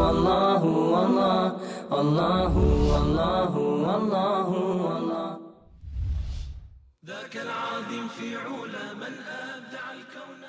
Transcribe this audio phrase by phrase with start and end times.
[0.00, 0.62] والله
[0.92, 1.44] والله
[2.00, 2.54] الله
[2.92, 3.46] والله
[3.80, 4.48] والله.
[4.84, 5.38] والله
[7.06, 9.14] ذاك العظيم في علا من
[9.48, 10.42] أبدع الكون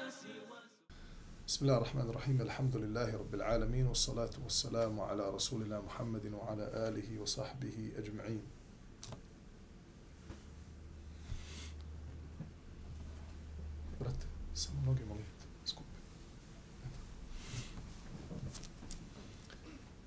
[1.48, 7.20] بسم الله الرحمن الرحيم الحمد لله رب العالمين والصلاة والسلام على رسولنا محمد وعلى آله
[7.22, 8.57] وصحبه أجمعين.
[14.58, 16.00] samo noge molite skupe.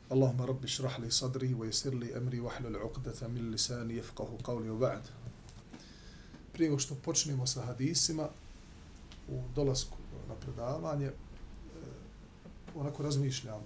[0.09, 4.43] Allahumma rabbi šrah li sadri wa jesir li emri wa hlul uqdata min lisani jefqahu
[4.43, 5.09] qavli u ba'd.
[6.53, 8.29] Prije nego što počnemo sa hadisima,
[9.29, 9.97] u dolasku
[10.29, 11.15] na predavanje, e,
[12.75, 13.61] onako razmišljam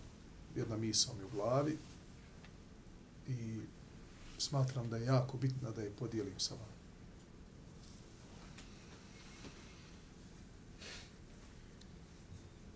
[0.56, 1.78] jedna misa mi u glavi
[3.28, 3.60] i
[4.38, 6.73] smatram da je jako bitna da je podijelim sa vama.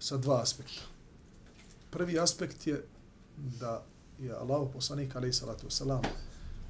[0.08, 0.88] Sa dva aspekta.
[1.90, 2.84] Prvi aspekt je
[3.36, 3.84] da
[4.18, 6.06] je Allah poslanik alaih salatu wasalam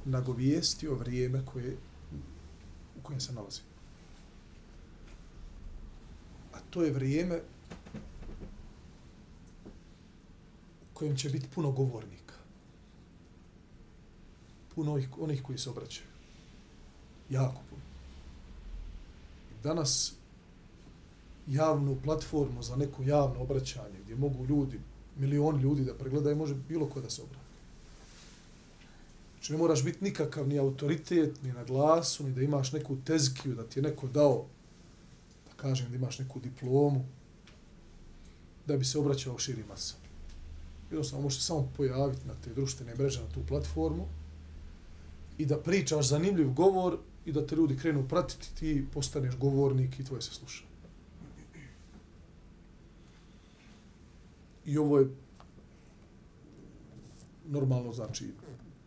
[0.04, 1.76] nagovijestio vrijeme koje
[2.98, 3.60] u kojem se nalazi.
[6.52, 7.40] A to je vrijeme
[10.82, 12.34] u kojem će biti puno govornika.
[14.74, 16.08] Puno onih, onih koji se obraćaju.
[17.30, 17.82] Jako puno.
[19.50, 20.14] I danas
[21.48, 24.80] javnu platformu za neko javno obraćanje gdje mogu ljudi,
[25.18, 27.48] milion ljudi da pregledaju, može bilo ko da se obrati.
[29.32, 33.54] Znači ne moraš biti nikakav ni autoritet, ni na glasu, ni da imaš neku tezkiju,
[33.54, 34.44] da ti je neko dao,
[35.46, 37.04] da kažem da imaš neku diplomu,
[38.66, 39.94] da bi se obraćao širi masa.
[40.90, 44.06] Jednostavno možeš samo pojaviti na te društvene mreže, na tu platformu
[45.38, 50.04] i da pričaš zanimljiv govor i da te ljudi krenu pratiti, ti postaneš govornik i
[50.04, 50.67] tvoje se sluša.
[54.68, 55.08] I ovo je
[57.46, 58.30] normalno, znači,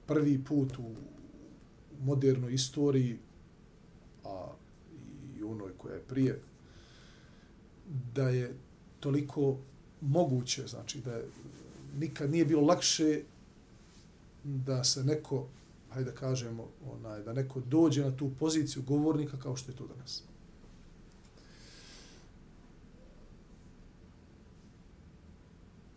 [0.08, 0.92] prvi put u
[2.04, 3.18] modernoj istoriji,
[4.24, 4.48] a
[5.40, 6.42] i onoj koja je prije,
[8.14, 8.56] da je
[9.00, 9.58] toliko
[10.02, 11.26] moguće, znači da je,
[12.00, 13.22] nikad nije bilo lakše
[14.44, 15.48] da se neko,
[15.90, 19.88] hajde da kažemo, onaj, da neko dođe na tu poziciju govornika kao što je to
[19.88, 20.24] danas.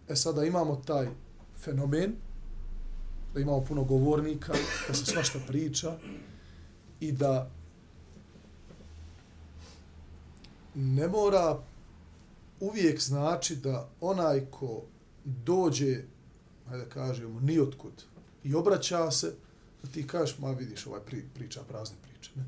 [0.09, 1.09] E sada imamo taj
[1.65, 2.15] fenomen,
[3.35, 4.53] da imamo puno govornika,
[4.89, 5.99] da se svašta priča
[7.01, 7.51] i da
[10.75, 11.59] ne mora
[12.61, 14.83] uvijek znači da onaj ko
[15.25, 16.03] dođe,
[16.69, 18.03] hajde da kažemo, nijotkud
[18.45, 19.35] i obraća se,
[19.83, 22.31] da ti kažeš, ma vidiš, ovaj pri, priča prazne priče.
[22.37, 22.45] Ne?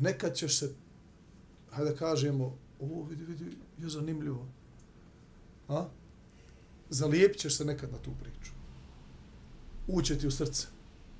[0.00, 0.74] Nekad ćeš se,
[1.70, 3.44] hajde da kažemo, ovo vidi, vidi,
[3.78, 4.46] je zanimljivo.
[5.68, 5.88] A?
[6.94, 8.54] Zalijepit ćeš se nekad na tu priču
[9.86, 10.66] uće ti u srce.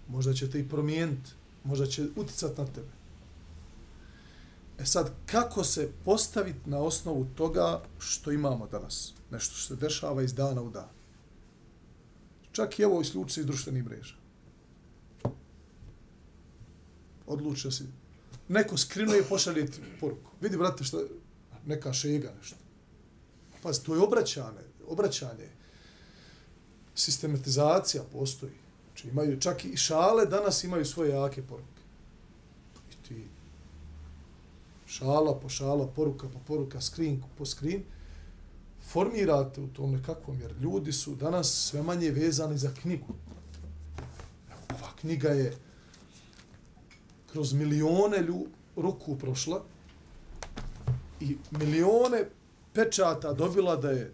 [0.08, 1.30] Možda će te i promijeniti.
[1.64, 2.92] Možda će uticati na tebe.
[4.78, 9.14] E sad, kako se postaviti na osnovu toga što imamo danas?
[9.30, 10.88] Nešto što se dešava iz dana u dan.
[12.52, 14.14] Čak i evo isključi iz društvenih mreža.
[17.26, 17.84] Odlučio si.
[18.48, 20.30] Neko skrinuje i pošalje ti poruku.
[20.40, 21.04] Vidi, brate, što
[21.66, 22.56] neka šega nešto.
[23.62, 24.64] Pa to je obraćanje.
[24.88, 25.63] Obraćanje
[26.94, 28.52] sistematizacija postoji.
[28.86, 31.82] Znači imaju čak i šale danas imaju svoje jake poruke.
[32.92, 33.28] I ti
[34.86, 37.82] šala po šala, poruka po poruka, screen po screen,
[38.92, 43.14] formirate u tom nekakvom, jer ljudi su danas sve manje vezani za knjigu.
[44.70, 45.56] Ova knjiga je
[47.32, 49.62] kroz milione lju, ruku prošla
[51.20, 52.24] i milione
[52.72, 54.12] pečata dobila da je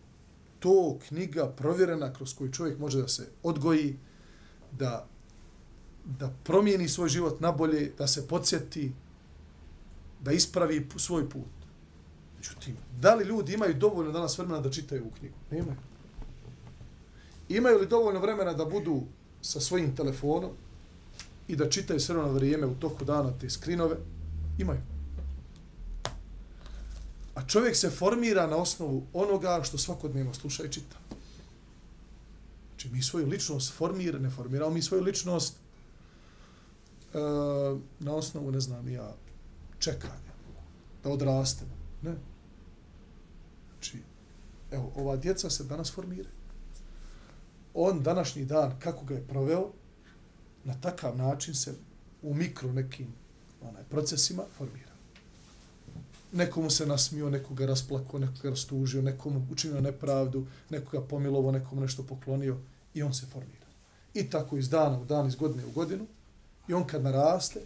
[0.61, 3.97] to knjiga provjerena kroz koju čovjek može da se odgoji,
[4.73, 5.07] da,
[6.05, 8.93] da promijeni svoj život na bolje, da se podsjeti,
[10.21, 11.61] da ispravi svoj put.
[12.37, 15.35] Međutim, da li ljudi imaju dovoljno danas vremena da čitaju u knjigu?
[15.51, 15.77] Nemaju.
[17.49, 19.03] Imaju li dovoljno vremena da budu
[19.43, 20.51] sa svojim telefonom
[21.49, 23.97] i da čitaju sve ono na vrijeme u toku dana te skrinove?
[24.59, 24.81] Imaju.
[27.51, 30.97] Čovjek se formira na osnovu onoga što svakodnevno sluša i čita.
[32.69, 35.57] Znači, mi svoju ličnost formir, ne formiramo mi svoju ličnost
[37.15, 37.21] uh,
[37.99, 39.15] na osnovu, ne znam, ja,
[39.79, 40.33] čekanja,
[41.03, 41.71] da odrastemo.
[42.03, 42.15] Ne.
[43.73, 43.99] Znači,
[44.71, 46.35] evo, ova djeca se danas formiraju.
[47.75, 49.71] On današnji dan, kako ga je proveo,
[50.65, 51.75] na takav način se
[52.23, 53.15] u mikro nekim
[53.63, 54.90] onaj, procesima formira.
[56.33, 62.57] Nekomu se nasmio, nekoga rasplako, nekoga rastužio, nekomu učinio nepravdu, nekoga pomilovo, nekomu nešto poklonio
[62.95, 63.67] i on se formira.
[64.15, 66.07] I tako iz dana u dan, iz godine u godinu.
[66.69, 67.61] I on kad naraste,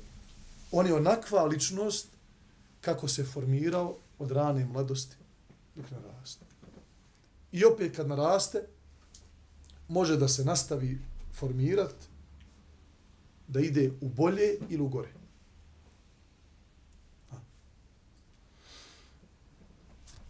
[0.72, 2.08] on je onakva ličnost
[2.81, 5.17] kako se formirao od rane mladosti
[5.75, 6.44] dok naraste.
[7.52, 8.62] I opet kad naraste,
[9.88, 10.99] može da se nastavi
[11.34, 11.94] formirat,
[13.49, 15.08] da ide u bolje ili u gore.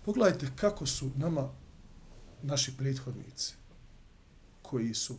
[0.05, 1.49] Pogledajte kako su nama
[2.43, 3.55] naši prethodnici
[4.63, 5.17] koji su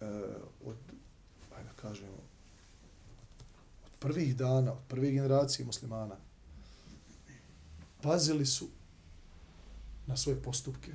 [0.00, 0.06] e,
[0.64, 0.76] od,
[1.56, 2.16] ajde kažemo,
[3.84, 6.16] od prvih dana, od prve generacije muslimana,
[8.02, 8.68] pazili su
[10.06, 10.92] na svoje postupke,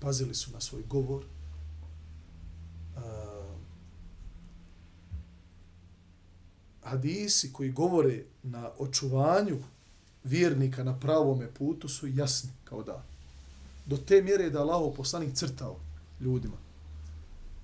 [0.00, 3.00] pazili su na svoj govor, e,
[6.82, 9.58] hadisi koji govore na očuvanju
[10.24, 13.04] vjernika na pravome putu su jasni kao da.
[13.86, 15.80] Do te mjere da Allah poslanik crtao
[16.20, 16.56] ljudima.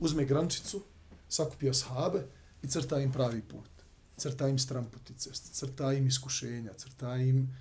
[0.01, 0.83] Uzme grančicu,
[1.29, 2.27] sakupio sahabe
[2.63, 3.71] i crta im pravi put.
[4.17, 7.57] Crta im stramputice, crta im iskušenja, crta im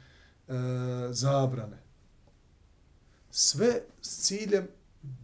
[0.48, 0.54] e,
[1.12, 1.78] zabrane.
[3.32, 4.68] Sve s ciljem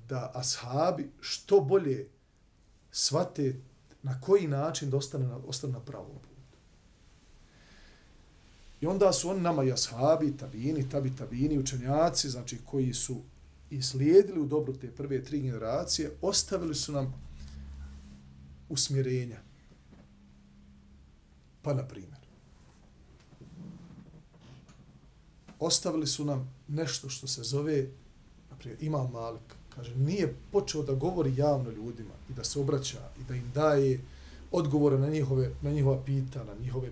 [0.09, 2.09] da ashabi što bolje
[2.91, 3.55] svate
[4.03, 6.30] na koji način da ostane na, ostane na pravom putu.
[8.81, 13.21] I onda su oni nama i ashabi, tabini, tabi, tabini, učenjaci, znači koji su
[13.69, 17.13] i slijedili u dobru te prve tri generacije, ostavili su nam
[18.69, 19.39] usmjerenja.
[21.61, 22.17] Pa, na primjer,
[25.59, 27.87] ostavili su nam nešto što se zove,
[28.49, 33.09] na primjer, Imam Malik, kaže, nije počeo da govori javno ljudima i da se obraća
[33.19, 33.99] i da im daje
[34.51, 36.91] odgovore na njihove, na njihova pita, na njihove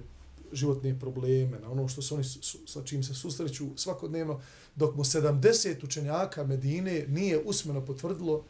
[0.53, 2.23] životne probleme, na ono što se oni
[2.67, 4.41] sa čim se susreću svakodnevno,
[4.75, 8.43] dok mu 70 učenjaka Medine nije usmeno potvrdilo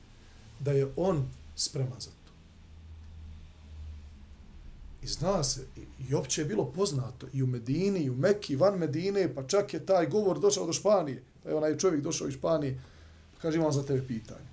[0.60, 2.31] da je on spreman za to.
[5.01, 8.56] I zna se, i, i opće je bilo poznato, i u Medini, i u Mekki,
[8.56, 12.28] van Medine, pa čak je taj govor došao do Španije, pa je onaj čovjek došao
[12.28, 12.80] iz Španije,
[13.42, 14.50] kaže imam za tebe pitanje.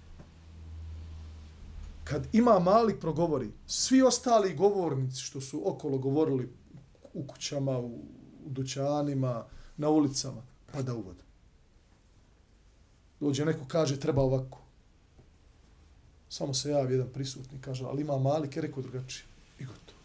[2.05, 6.49] Kad ima mali progovori, svi ostali govornici što su okolo govorili
[7.17, 7.87] u kućama, u,
[8.47, 9.45] u dućanima,
[9.77, 10.43] na ulicama,
[10.73, 11.17] pa da uvod.
[13.21, 14.61] Dođe neko kaže treba ovako.
[16.29, 19.25] Samo se javi jedan prisutni, kaže, ali ima malik, je rekao drugačije.
[19.59, 19.99] I gotovo.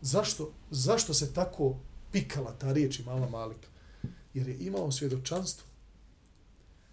[0.00, 0.52] Zašto?
[0.70, 1.76] Zašto se tako
[2.12, 3.68] pikala ta riječ imala malika?
[4.34, 5.66] Jer je imao svjedočanstvo.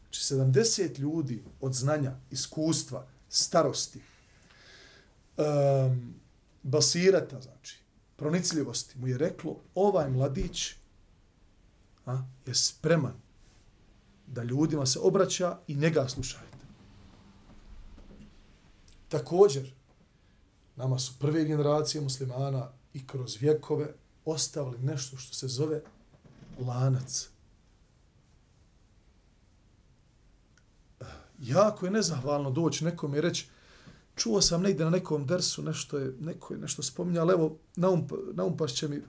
[0.03, 4.01] Znači, 70 ljudi od znanja, iskustva, starosti,
[5.37, 6.13] um,
[6.63, 7.84] basirata, znači,
[8.15, 10.73] pronicljivosti, mu je reklo, ovaj mladić
[12.05, 13.13] a, je spreman
[14.27, 16.57] da ljudima se obraća i njega slušajte.
[19.09, 19.73] Također,
[20.75, 23.93] nama su prve generacije muslimana i kroz vjekove
[24.25, 25.81] ostavili nešto što se zove
[26.59, 27.29] lanac.
[31.39, 33.47] Jako je nezahvalno doći nekom i reći
[34.15, 38.07] čuo sam negdje na nekom dersu nešto je, neko je nešto spominja, ali evo, naum,
[38.33, 39.01] naumpaš će mi,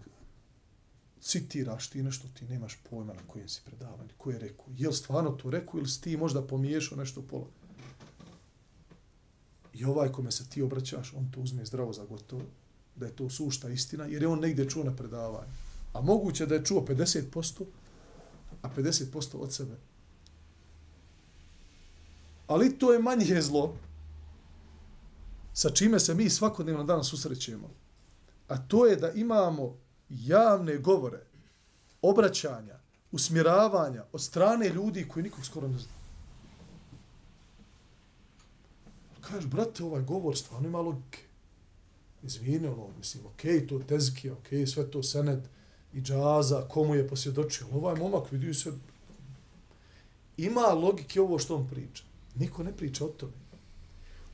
[1.20, 4.66] citiraš ti nešto, ti nemaš pojma na kojem si predavanju, ko je rekao.
[4.76, 7.46] Je li stvarno to rekao ili si ti možda pomiješao nešto pola?
[9.74, 12.42] I ovaj kome se ti obraćaš, on to uzme zdravo za gotovo,
[12.96, 15.52] da je to sušta istina, jer je on negdje čuo na predavanju.
[15.92, 17.64] A moguće da je čuo 50%,
[18.62, 19.76] a 50% od sebe.
[22.46, 23.76] Ali to je manje zlo,
[25.56, 27.70] sa čime se mi svakodnevno danas susrećemo.
[28.48, 29.76] A to je da imamo
[30.08, 31.22] javne govore,
[32.02, 32.78] obraćanja,
[33.12, 35.92] usmjeravanja od strane ljudi koji nikog skoro ne zna.
[39.20, 41.18] Kažeš, brate, ovaj govor stvarno ima logike.
[42.22, 45.48] Izvini, ono, mislim, okej, okay, to tezkija, okej, okay, sve to sened
[45.92, 47.66] i džaza, komu je posvjedočio.
[47.72, 48.72] Ovaj momak vidi se,
[50.36, 52.04] ima logike ovo što on priča.
[52.34, 53.45] Niko ne priča o tome.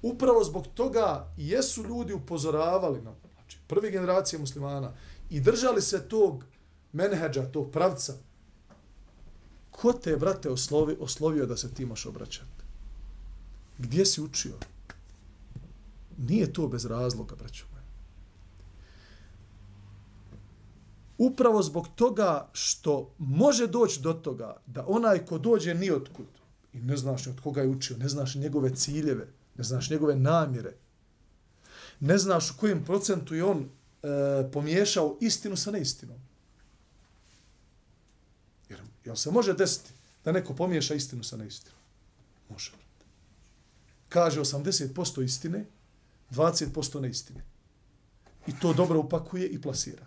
[0.02, 4.92] Upravo zbog toga jesu ljudi upozoravali nam, znači prve generacije muslimana,
[5.30, 6.44] i držali se tog
[6.92, 8.14] menheđa, tog pravca.
[9.71, 12.62] Ko te, brate, oslovi, oslovio da se ti imaš obraćati?
[13.78, 14.52] Gdje si učio?
[16.18, 17.82] Nije to bez razloga, braćo moje.
[21.18, 26.26] Upravo zbog toga što može doći do toga da onaj ko dođe ni otkud
[26.73, 30.16] i ne znaš ni od koga je učio, ne znaš njegove ciljeve, ne znaš njegove
[30.16, 30.75] namjere.
[32.00, 33.68] Ne znaš u kojem procentu je on
[34.02, 36.18] e, pomiješao istinu sa neistinom.
[38.68, 39.92] Jer, jel se može desiti
[40.25, 41.78] da neko pomiješa istinu sa neistinom?
[42.50, 42.73] Može.
[44.09, 45.64] Kaže 80% istine,
[46.30, 47.44] 20% neistine.
[48.47, 50.06] I to dobro upakuje i plasira.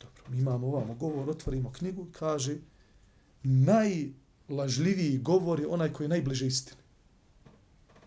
[0.00, 2.56] Dobro, mi imamo ovamo govor, otvorimo knjigu, kaže
[3.42, 4.08] naj
[5.18, 6.82] govor je onaj koji je najbliže istini.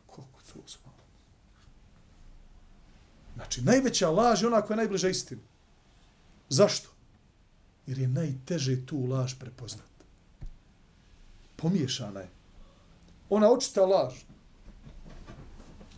[0.07, 0.93] Koliko to zvao?
[3.35, 5.41] Znači, najveća laž je ona koja je najbliža istini.
[6.49, 6.89] Zašto?
[7.87, 9.89] Jer je najteže tu laž prepoznat.
[11.55, 12.29] Pomiješana je.
[13.29, 14.13] Ona očita laž.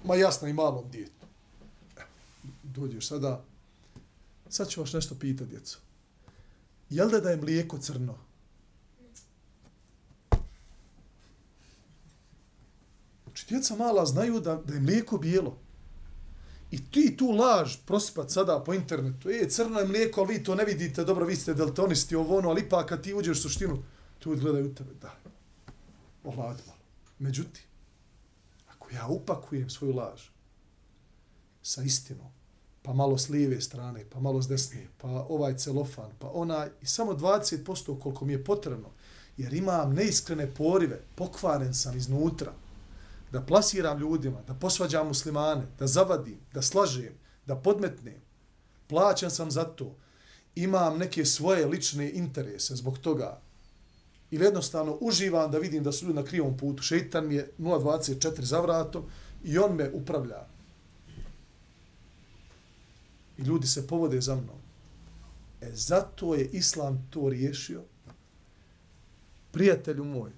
[0.03, 1.25] Ma jasno i malom djetu.
[2.63, 3.43] Dođeš sada,
[4.49, 5.77] sad ću vas nešto pitati, djeco.
[6.89, 8.17] Jel da da je mlijeko crno?
[13.23, 15.57] Znači, djeca mala znaju da, da je mlijeko bijelo.
[16.71, 19.29] I ti tu laž prosipat sada po internetu.
[19.29, 22.49] E, crno je mlijeko, ali vi to ne vidite, dobro, vi ste deltonisti, ovo ono,
[22.49, 23.83] ali ipak kad ti uđeš u suštinu,
[24.19, 25.15] tu gledaju u tebe, da.
[26.23, 26.79] Ohladi malo.
[27.19, 27.63] Međutim,
[28.67, 30.21] ako ja upakujem svoju laž
[31.61, 32.31] sa istinom,
[32.81, 36.85] pa malo s lijeve strane, pa malo s desne, pa ovaj celofan, pa onaj, i
[36.85, 38.89] samo 20% koliko mi je potrebno,
[39.37, 42.53] jer imam neiskrene porive, pokvaren sam iznutra,
[43.31, 47.13] da plasiram ljudima, da posvađam muslimane, da zavadim, da slažem,
[47.45, 48.21] da podmetnem,
[48.87, 49.95] plaćan sam za to,
[50.55, 53.41] imam neke svoje lične interese zbog toga,
[54.31, 58.41] ili jednostavno uživam da vidim da su ljudi na krivom putu, šeitan mi je 0.24
[58.41, 59.03] za vratom
[59.43, 60.47] i on me upravlja.
[63.37, 64.61] I ljudi se povode za mnom.
[65.61, 67.83] E zato je Islam to riješio.
[69.51, 70.31] Prijatelju moj,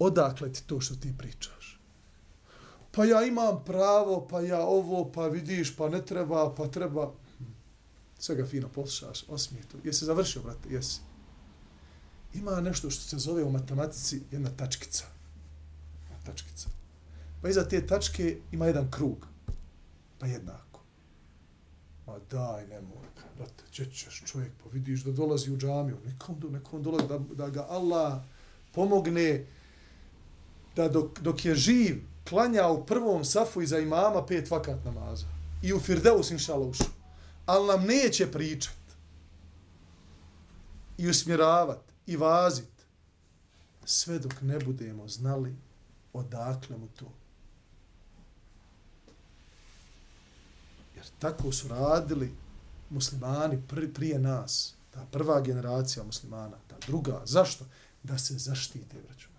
[0.00, 1.80] odakle ti to što ti pričaš?
[2.90, 7.12] Pa ja imam pravo, pa ja ovo, pa vidiš, pa ne treba, pa treba.
[8.18, 9.78] Sve ga fino poslušaš, osmije to.
[9.84, 10.68] Jesi završio, brate?
[10.70, 11.00] Jesi
[12.34, 15.04] ima nešto što se zove u matematici jedna tačkica.
[16.02, 16.68] Jedna tačkica.
[17.42, 19.26] Pa iza te tačke ima jedan krug.
[20.18, 20.80] Pa jednako.
[22.06, 23.06] Ma daj, nemoj,
[23.38, 27.18] brate, če ćeš čovjek, pa vidiš da dolazi u džamiju, nekom, do, nekom dolazi, da,
[27.18, 28.22] da ga Allah
[28.72, 29.46] pomogne
[30.76, 35.26] da dok, dok je živ, klanja u prvom safu iza imama pet vakat namaza.
[35.62, 36.86] I u Firdeus, inšala, ušao.
[37.46, 38.74] Ali nam neće pričat
[40.98, 42.70] i usmjeravat i vazit
[43.84, 45.56] sve dok ne budemo znali
[46.12, 47.12] odakle mu to.
[50.96, 52.34] Jer tako su radili
[52.90, 53.62] muslimani
[53.94, 57.22] prije nas, ta prva generacija muslimana, ta druga.
[57.24, 57.64] Zašto?
[58.02, 59.29] Da se zaštite, braću.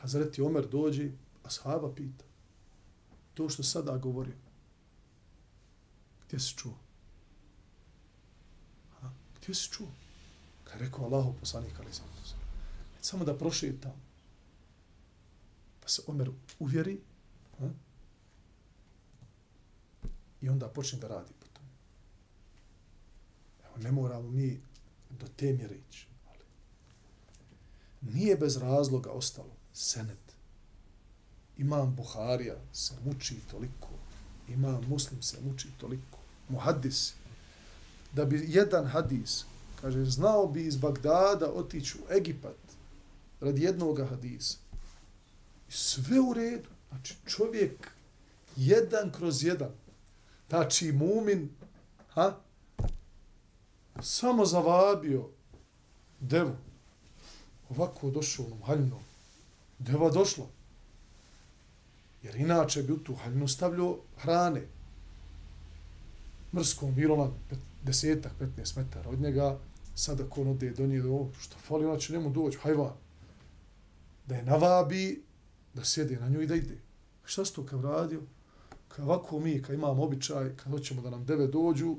[0.00, 1.10] Hazreti Omer dođe,
[1.44, 2.24] a sahaba pita,
[3.34, 4.36] to što sada govorim,
[6.26, 6.78] gdje se čuo?
[9.40, 9.88] Gdje si čuo?
[10.64, 12.20] Kad je rekao Allahu poslanik, ali sam to
[13.00, 14.02] Samo da prošetam.
[15.80, 17.00] Pa se Omer uvjeri.
[17.58, 17.68] Ha?
[20.40, 21.68] I onda počne da radi po tome.
[23.64, 24.60] Evo, ne moramo mi
[25.10, 26.06] do te mjere ići.
[26.28, 26.44] Ali
[28.14, 30.18] nije bez razloga ostalo senet.
[31.58, 33.88] Imam Buharija se muči toliko.
[34.48, 36.18] Imam Muslim se muči toliko.
[36.48, 37.12] Muhaddis
[38.12, 39.44] da bi jedan hadis,
[39.80, 42.56] kaže, znao bi iz Bagdada otići u Egipat
[43.40, 44.58] radi jednog hadisa.
[45.68, 46.68] I sve u redu.
[46.88, 47.90] Znači, čovjek
[48.56, 49.70] jedan kroz jedan.
[50.48, 51.50] Znači, mumin,
[52.08, 52.36] ha?
[54.02, 55.28] Samo zavabio
[56.20, 56.56] devu.
[57.70, 59.09] Ovako došao onom haljnom.
[59.80, 60.48] Deva došlo.
[62.22, 64.62] Jer inače bi u tu haljinu stavljao hrane.
[66.54, 69.58] Mrskom, bilo na desetak, 15 metara od njega,
[69.94, 72.92] sada ko ode do nje, do, što fali, ona će njemu doći, hajvan,
[74.26, 75.22] da je navabi,
[75.74, 76.78] da sjede na nju i da ide.
[77.24, 78.20] Šta se to kao radio?
[78.88, 81.96] Kao ovako mi, kad imamo običaj, kad hoćemo da nam deve dođu,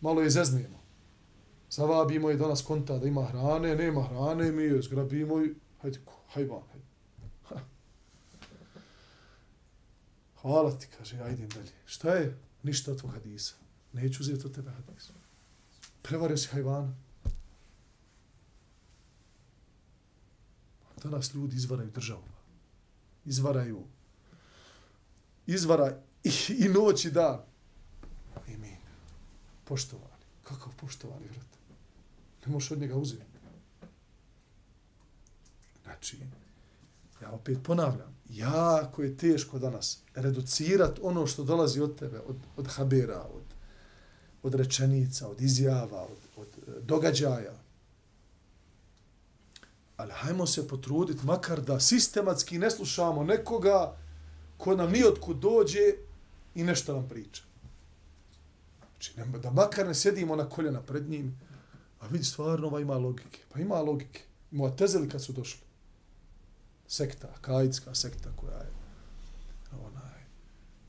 [0.00, 0.78] malo je zeznemo.
[1.70, 5.98] Zavabimo je danas konta da ima hrane, nema hrane, mi je zgrabimo i hajde,
[6.34, 6.88] hajvan, hajde.
[10.42, 11.72] Hvala ti, kaže, ajde dalje.
[11.86, 12.38] Šta je?
[12.62, 13.54] Ništa od tvoj hadisa.
[13.92, 15.10] Neću uzeti od tebe hadis.
[16.02, 16.94] Prevario si hajvana.
[21.02, 22.22] Danas ljudi izvaraju državu.
[23.24, 23.84] Izvaraju.
[25.46, 27.40] Izvara i, i noć i dan.
[28.48, 28.76] I mi.
[29.64, 30.24] Poštovani.
[30.42, 31.46] Kakav poštovani, vrat?
[32.46, 33.37] Ne možeš od njega uzeti.
[35.88, 36.18] Znači,
[37.22, 42.66] ja opet ponavljam, jako je teško danas reducirat ono što dolazi od tebe, od, od
[42.66, 43.42] habera, od,
[44.42, 47.54] od rečenica, od izjava, od, od e, događaja.
[49.96, 53.96] Ali hajmo se potruditi, makar da sistematski ne slušamo nekoga
[54.56, 55.94] ko nam nijotkud dođe
[56.54, 57.42] i nešto nam priča.
[58.90, 61.40] Znači, da makar ne sjedimo na koljena pred njim,
[62.00, 63.40] a vidi, stvarno ova ima logike.
[63.52, 64.20] Pa ima logike.
[64.50, 65.67] Moja tezeli kad su došli.
[66.88, 68.70] Sekta, kaidska sekta koja je
[69.72, 70.20] onaj,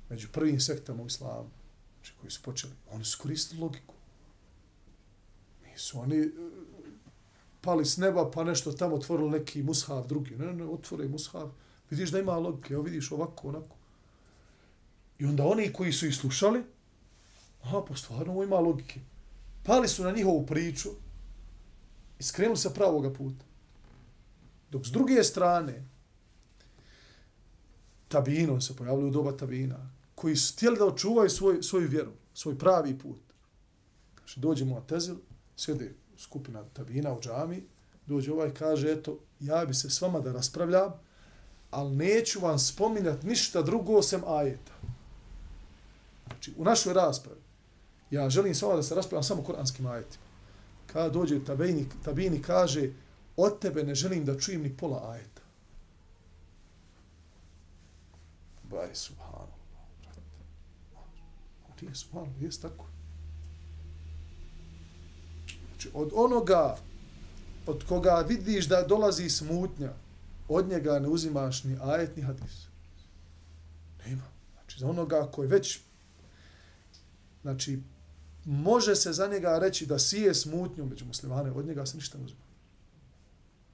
[0.09, 1.49] među prvim sektama u islamu,
[1.95, 3.93] znači koji su počeli, oni su koristili logiku.
[5.65, 6.29] Nisu oni e,
[7.61, 10.35] pali s neba pa nešto tamo otvorili neki mushaf drugi.
[10.35, 11.49] Ne, ne, otvore mushaf.
[11.89, 13.75] Vidiš da ima logike, evo vidiš ovako, onako.
[15.19, 16.63] I onda oni koji su ih slušali,
[17.61, 18.99] aha, pa stvarno ovo ima logike.
[19.63, 20.89] Pali su na njihovu priču
[22.19, 23.48] i skrenuli sa pravoga puta.
[24.69, 25.85] Dok s druge strane,
[28.07, 32.57] tabinom se pojavili u doba tabina, koji su htjeli da očuvaju svoj, svoju vjeru, svoj
[32.57, 33.17] pravi put.
[33.17, 35.15] Znači, kaže, dođemo na tezil,
[35.55, 37.63] sjede skupina tabina u džami,
[38.05, 40.93] dođe ovaj kaže, eto, ja bi se s vama da raspravljam,
[41.71, 44.73] ali neću vam spominjati ništa drugo osim ajeta.
[46.27, 47.41] Znači, u našoj raspravi,
[48.11, 50.23] ja želim s vama da se raspravljam samo kuranskim ajetima.
[50.87, 52.89] Kada dođe tabini, tabini kaže,
[53.43, 55.41] od tebe ne želim da čujem ni pola ajeta.
[58.63, 59.59] Baj, subhanallah.
[61.79, 62.85] Ti je subhanallah, jes tako.
[65.69, 66.77] Znači, od onoga
[67.69, 69.93] od koga vidiš da dolazi smutnja,
[70.47, 72.67] od njega ne uzimaš ni ajet, ni hadis.
[74.05, 74.23] Nema.
[74.53, 75.79] Znači, za onoga koji već,
[77.41, 77.79] znači,
[78.45, 82.23] može se za njega reći da sije smutnju među muslimane, od njega se ništa ne
[82.23, 82.48] uzima.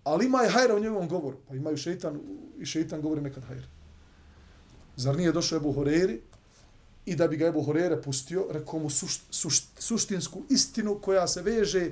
[0.05, 1.37] Ali ima i hajra u njegovom govoru.
[1.47, 2.19] Pa imaju šeitan,
[2.59, 3.67] i šeitan govori nekad hajra.
[4.95, 6.21] Zar nije došao Ebu Horeiri
[7.05, 11.41] i da bi ga Ebu Horeire pustio, rekao mu sušt, sušt, suštinsku istinu koja se
[11.41, 11.91] veže,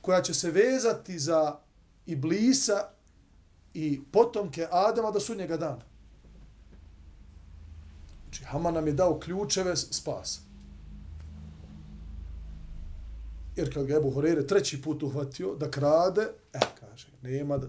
[0.00, 1.58] koja će se vezati za
[2.06, 2.88] Iblisa
[3.74, 5.84] i potomke Adama do sudnjega dana.
[8.24, 10.47] Znači, Haman nam je dao ključeve spasa.
[13.58, 17.66] Jer kad ga Ebu Horere treći put uhvatio da krade, e, kaže, nema da,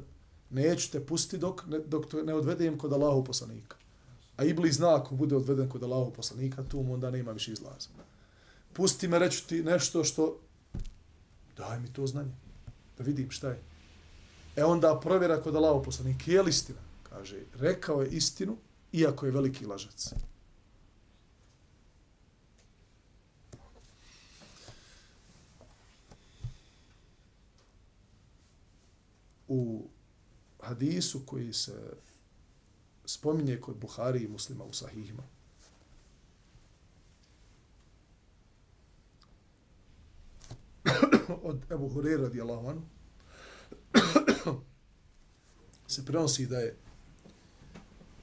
[0.49, 3.77] neću te pusti dok, ne, dok ne odvedem kod Allahu poslanika.
[4.37, 7.89] A Iblis zna ako bude odveden kod Allahu poslanika, tu mu onda nema više izlaza.
[8.73, 10.37] Pusti me, reću ti nešto što,
[11.57, 12.31] daj mi to znanje,
[12.97, 13.59] da vidim šta je.
[14.55, 16.79] E onda provjera kod Allahu poslanika, je li istina?
[17.03, 18.57] Kaže, rekao je istinu,
[18.91, 20.13] iako je veliki lažac.
[29.49, 29.87] U
[30.61, 31.93] hadisu koji se
[33.05, 35.23] spominje kod Buhari i muslima u sahihima.
[41.49, 42.85] Od Ebu Hurera radijallahu anhu
[45.87, 46.77] se prenosi da je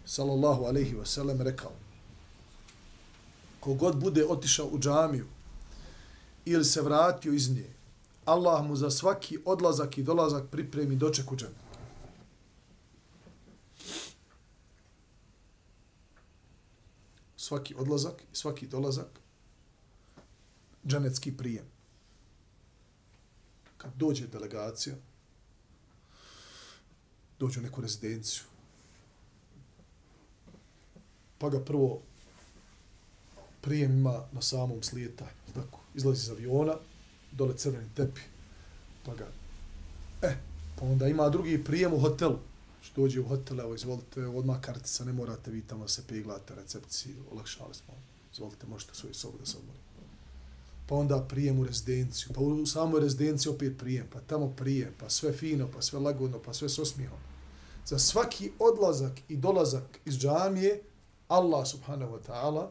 [0.05, 1.73] sallallahu alaihi wa sallam rekao
[3.61, 5.27] kogod bude otišao u džamiju
[6.45, 7.76] ili se vratio iz nje
[8.27, 11.57] Allah mu za svaki odlazak i dolazak pripremi doček u džennet.
[17.37, 19.21] Svaki odlazak i svaki dolazak
[20.87, 21.65] dženecki prijem.
[23.77, 24.97] Kad dođe delegacija,
[27.39, 28.43] dođe u neku rezidenciju,
[31.39, 32.03] pa ga prvo
[33.61, 36.77] prijem ima na samom slijeta, tako, izlazi iz aviona,
[37.37, 38.21] dole crveni tepi,
[39.05, 39.27] pa ga,
[40.23, 40.37] e,
[40.79, 42.39] pa onda ima drugi prijem u hotelu,
[42.83, 47.15] što dođe u hotel, evo, izvolite, odmah kartica, ne morate vi tamo se peglate, recepciji,
[47.33, 47.95] olakšali smo,
[48.33, 49.79] izvolite, možete svoju sobu da se odmori.
[50.89, 55.09] Pa onda prijem u rezidenciju, pa u samoj rezidenciji opet prijem, pa tamo prijem, pa
[55.11, 57.19] sve fino, pa sve lagodno, pa sve s osmihom.
[57.87, 60.83] Za svaki odlazak i dolazak iz džamije,
[61.29, 62.69] Allah subhanahu wa ta'ala,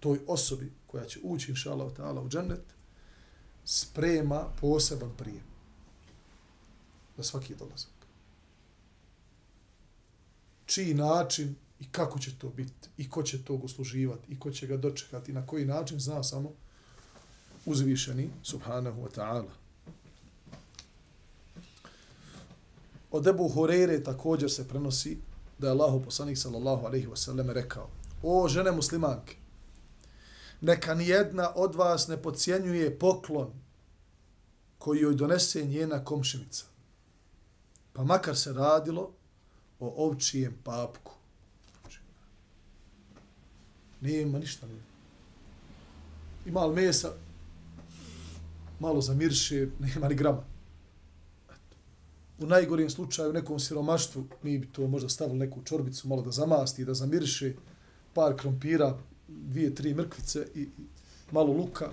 [0.00, 2.77] toj osobi koja će ući, inša Allah ta'ala, u džennet,
[3.70, 5.42] sprema poseban prijem
[7.16, 7.90] za svaki dolazak.
[10.66, 14.66] Čiji način i kako će to biti i ko će to usluživati i ko će
[14.66, 16.52] ga dočekati i na koji način zna samo
[17.66, 19.52] uzvišeni subhanahu wa ta'ala.
[23.10, 25.18] Od Ebu Horeire također se prenosi
[25.58, 27.90] da je Allahu poslanik sallallahu alaihi wa sallam rekao
[28.22, 29.36] O žene muslimanke,
[30.60, 33.52] neka nijedna od vas ne pocijenjuje poklon
[34.78, 36.64] koji joj donese njena komšinica.
[37.92, 39.12] Pa makar se radilo
[39.80, 41.12] o ovčijem papku.
[41.80, 42.00] Znači,
[44.02, 44.66] ima ništa.
[44.66, 44.82] Nije.
[46.46, 47.12] Ima li mesa,
[48.80, 50.42] malo zamirše, nema ni grama.
[51.44, 51.76] Eto.
[52.38, 56.30] U najgorijem slučaju, u nekom siromaštvu, mi bi to možda stavili neku čorbicu, malo da
[56.30, 57.54] zamasti, da zamirše,
[58.14, 60.68] par krompira, dvije, tri mrkvice i, i
[61.30, 61.90] malo luka.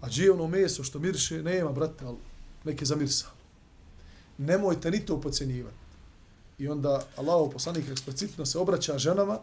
[0.00, 2.16] A gdje ono meso što mirše, nema, brate, ali
[2.64, 3.32] neke zamirsalo.
[4.38, 5.76] Nemojte ni to pocenjivati.
[6.58, 9.38] I onda Allah poslanik eksplicitno se obraća ženama,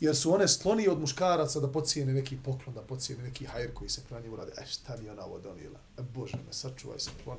[0.00, 3.90] jer su one skloni od muškaraca da pocijene neki poklon, da pocijene neki hajr koji
[3.90, 4.52] se prema njih urade.
[4.58, 5.78] E, šta mi ona ovo donijela?
[5.98, 7.10] E, Bože, me sačuvaj se.
[7.26, 7.38] On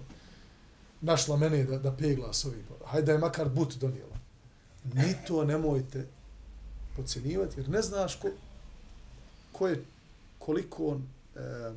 [1.02, 2.63] našla mene da, da pegla s ovim.
[2.86, 4.17] Hajde da je makar but donijela.
[4.93, 6.08] Ni to nemojte
[6.95, 8.28] pocijenivati, jer ne znaš ko,
[9.54, 9.86] ko je,
[10.39, 11.08] koliko on...
[11.36, 11.72] E,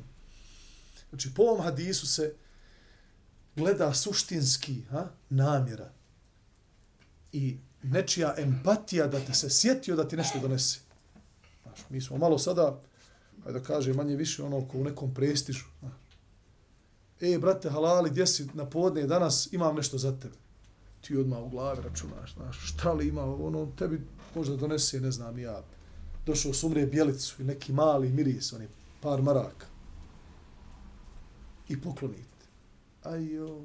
[1.09, 2.33] znači, po ovom hadisu se
[3.55, 5.89] gleda suštinski ha, namjera
[7.31, 10.79] i nečija empatija da te se sjetio da ti nešto donese.
[11.63, 12.81] Znaš, mi smo malo sada,
[13.45, 15.65] ajde da kaže, manje više ono ko u nekom prestižu.
[15.79, 15.93] Znaš.
[17.21, 20.35] E, brate, halali, gdje si na podne danas, imam nešto za tebe.
[21.01, 24.01] Ti odmah u glavi računaš, znaš, šta li ima, ono, tebi
[24.35, 25.63] možda donese, ne znam, ja,
[26.27, 28.67] došao sumre bjelicu i neki mali miris, oni
[29.01, 29.65] par maraka.
[31.69, 32.45] I poklonite.
[33.03, 33.61] Ajo.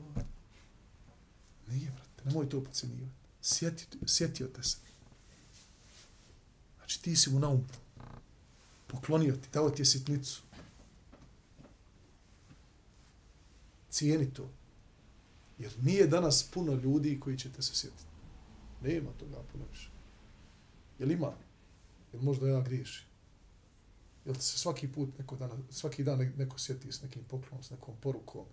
[1.68, 3.12] Nije, brate, nemoj to pocijenivati.
[3.42, 4.76] Sjeti, sjetio te se.
[6.76, 7.64] Znači, ti si mu na um.
[8.86, 10.42] Poklonio ti, dao ti je sitnicu.
[13.90, 14.50] Cijeni to.
[15.58, 18.04] Jer nije danas puno ljudi koji će te se sjetiti.
[18.82, 19.90] Nema toga puno više.
[20.98, 21.32] Jel ima?
[22.12, 23.06] Jer možda ja griješim?
[24.24, 27.94] Jel se svaki put, neko dana, svaki dan neko sjeti s nekim poklonom, s nekom
[28.00, 28.44] porukom,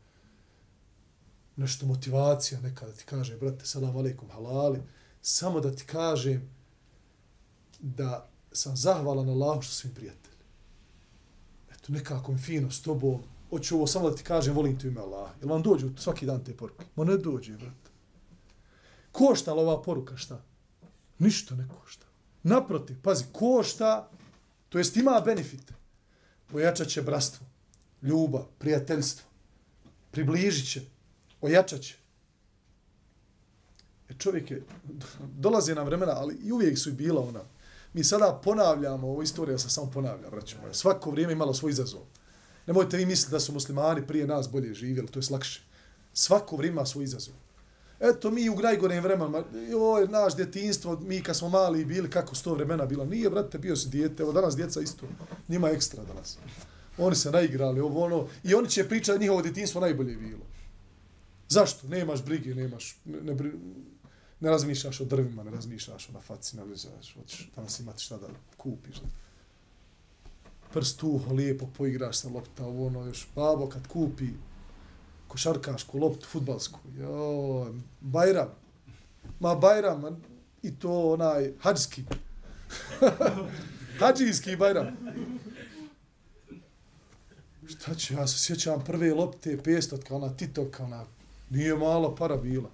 [1.56, 4.82] nešto motivacija neka da ti kaže, brate, salam alaikum, halali,
[5.22, 6.50] samo da ti kažem
[7.80, 10.34] da sam zahvalan Allahu što svim prijatelj.
[11.72, 15.02] Eto, nekako mi fino s tobom, hoću ovo samo da ti kažem, volim te ime
[15.02, 15.32] Allah.
[15.42, 16.86] Jel vam dođu svaki dan te poruke?
[16.96, 17.90] Ma ne dođe, brate.
[19.12, 20.42] Košta li ova poruka šta?
[21.20, 22.06] Ništa ne košta.
[22.44, 24.10] Naprotiv, pazi, košta,
[24.70, 25.74] to jest ima benefit.
[26.48, 27.46] Pojačat će brastvo,
[28.02, 29.26] ljubav, prijateljstvo,
[30.12, 30.82] približit će,
[31.42, 31.96] ojačat će.
[34.10, 34.64] E čovjek je,
[35.44, 37.42] dolaze nam vremena, ali i uvijek su i bila ona.
[37.94, 40.74] Mi sada ponavljamo, ovo istorija se samo ponavlja, braću moje.
[40.74, 42.02] Svako vrijeme imalo svoj izazov.
[42.68, 45.62] Nemojte vi misliti da su muslimani prije nas bolje živjeli, to je slakše.
[46.14, 47.34] Svako vrijeme ima svoj izazov.
[48.00, 52.54] Eto, mi u najgorem vremena, joj, naš djetinstvo, mi kad smo mali bili, kako sto
[52.54, 53.06] vremena bila.
[53.06, 55.06] Nije, brate, bio si dijete, evo danas djeca isto,
[55.48, 56.38] njima ekstra danas.
[56.98, 60.42] Oni se naigrali, ovo ono, i oni će pričati njihovo djetinstvo najbolje bilo.
[61.50, 61.88] Zašto?
[61.88, 63.52] Nemaš brige, nemaš, ne, ne,
[64.40, 68.18] ne razmišljaš o drvima, ne razmišljaš o na faci, ne razmišljaš, hoćeš danas imati šta
[68.18, 68.96] da kupiš.
[68.96, 69.08] Da.
[70.74, 74.28] Prst uho, lijepo poigraš sa lopta, ovo ono još, babo kad kupi
[75.30, 78.50] košarkašku loptu, futbalsku, jo, Bajram,
[79.40, 80.22] ma Bajram,
[80.64, 82.04] i to onaj hađski,
[84.00, 84.98] hađijski Bajram.
[87.68, 91.06] Šta će, ja se sjećam prve lopte, 500, ona titoka, ona
[91.50, 92.70] Nije malo para bila.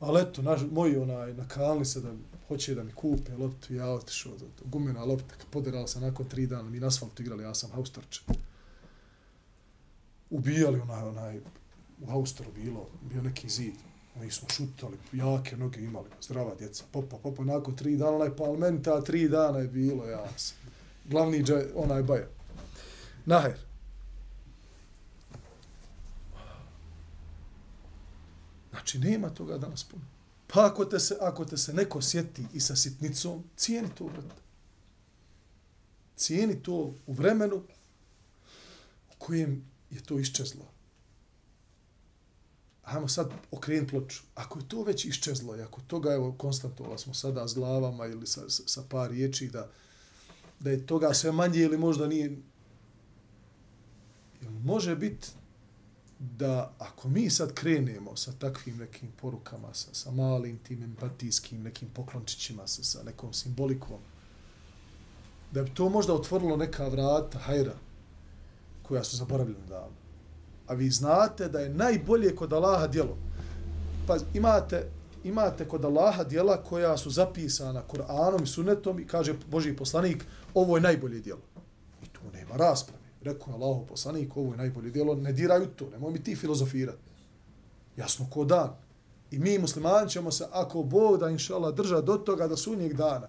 [0.00, 2.12] Ali eto, naš, moji onaj, nakalni se da
[2.48, 6.46] hoće da mi kupe loptu, ja otišao do, do gumena lopta, poderala se nakon tri
[6.46, 8.20] dana, mi na asfaltu igrali, ja sam haustarče.
[10.30, 11.40] Ubijali onaj, onaj,
[12.02, 13.74] u haustoru bilo, bio neki zid,
[14.20, 19.00] mi smo šutali, jake noge imali, zdrava djeca, popa, popa, nakon tri dana, onaj palmenta,
[19.00, 20.56] tri dana je bilo, ja sam.
[21.04, 22.26] Glavni džaj, onaj baja.
[23.26, 23.58] Naher.
[28.70, 30.02] Znači, nema toga danas puno.
[30.46, 34.42] Pa ako te se, ako te se neko sjeti i sa sitnicom, cijeni to, brate.
[36.16, 37.56] Cijeni to u vremenu
[39.10, 40.71] u kojem je to iščezlo
[42.92, 44.22] ajmo sad okrenuti ploču.
[44.34, 48.26] Ako je to već iščezlo i ako toga, evo, konstantovali smo sada s glavama ili
[48.26, 49.70] sa, sa, sa par riječi da,
[50.60, 52.36] da je toga sve manje ili možda nije...
[54.64, 55.28] Može biti
[56.18, 61.88] da ako mi sad krenemo sa takvim nekim porukama, sa, sa malim tim empatijskim nekim
[61.94, 63.98] poklončićima, sa, sa nekom simbolikom,
[65.52, 67.74] da bi to možda otvorilo neka vrata hajra
[68.82, 70.01] koja su zaboravljena davno.
[70.72, 73.16] A vi znate da je najbolje kod Allaha djelo.
[74.06, 74.86] Pa imate,
[75.24, 80.76] imate kod Allaha djela koja su zapisana Kur'anom i sunnetom i kaže Boži poslanik, ovo
[80.76, 81.42] je najbolje djelo.
[82.02, 85.90] I tu nema rasprave rekao je Allahov poslanik, ovo je najbolje djelo, ne diraju to,
[85.90, 86.98] nemoj mi ti filozofirati.
[87.96, 88.76] Jasno ko dan.
[89.30, 93.28] I mi muslimani ćemo se, ako Bog da inšala drža do toga da sunnjeg dana,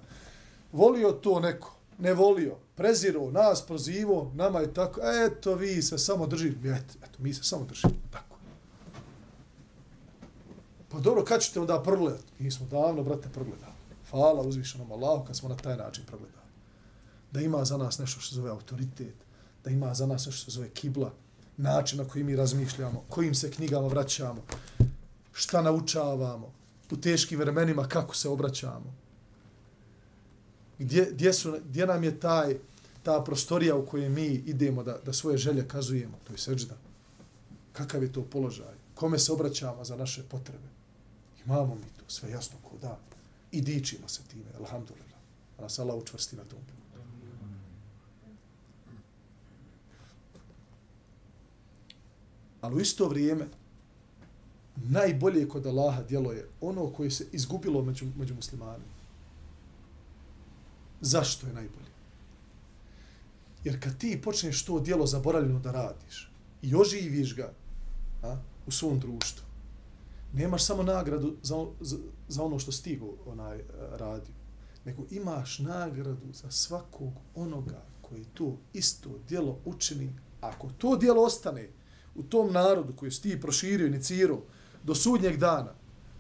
[0.72, 6.28] volio to neko, ne volio, preziro, nas prozivo, nama je tako, eto vi se samo
[6.28, 8.36] držite, eto, eto mi se samo držimo, tako.
[10.90, 12.24] Pa dobro, kad ćete onda progledati?
[12.40, 13.74] Mi smo davno, brate, progledali.
[14.12, 16.44] Hvala uzvišenom Allahu kad smo na taj način progledali.
[17.32, 19.16] Da ima za nas nešto što se zove autoritet,
[19.64, 21.12] da ima za nas nešto što se zove kibla,
[21.58, 24.42] način na koji mi razmišljamo, kojim se knjigama vraćamo,
[25.34, 26.54] šta naučavamo,
[26.92, 29.03] u teškim vremenima kako se obraćamo.
[30.80, 32.58] Gdje, gdje, su, gdje nam je taj,
[33.04, 36.76] ta prostorija u kojoj mi idemo da, da svoje želje kazujemo, to je seđda.
[37.74, 38.76] Kakav je to položaj?
[38.96, 40.68] Kome se obraćamo za naše potrebe?
[41.46, 43.00] Imamo mi to sve jasno ko da.
[43.52, 45.20] I dičimo se time, alhamdulillah.
[45.58, 46.84] A nas Allah učvrsti na tom putu.
[52.62, 53.48] Ali u isto vrijeme,
[54.76, 58.93] najbolje kod Allaha djelo je ono koje se izgubilo među, među muslimanima.
[61.04, 61.92] Zašto je najbolje?
[63.64, 67.54] Jer kad ti počneš to djelo zaboravljeno da radiš i oživiš ga
[68.24, 68.38] a,
[68.68, 69.46] u svom društvu,
[70.34, 74.34] nemaš samo nagradu za, za, za ono što stigo onaj e, radio,
[74.86, 80.14] nego imaš nagradu za svakog onoga koji to isto djelo učini.
[80.42, 81.70] Ako to djelo ostane
[82.16, 84.42] u tom narodu koji si ti proširio, inicirao,
[84.84, 85.74] do sudnjeg dana,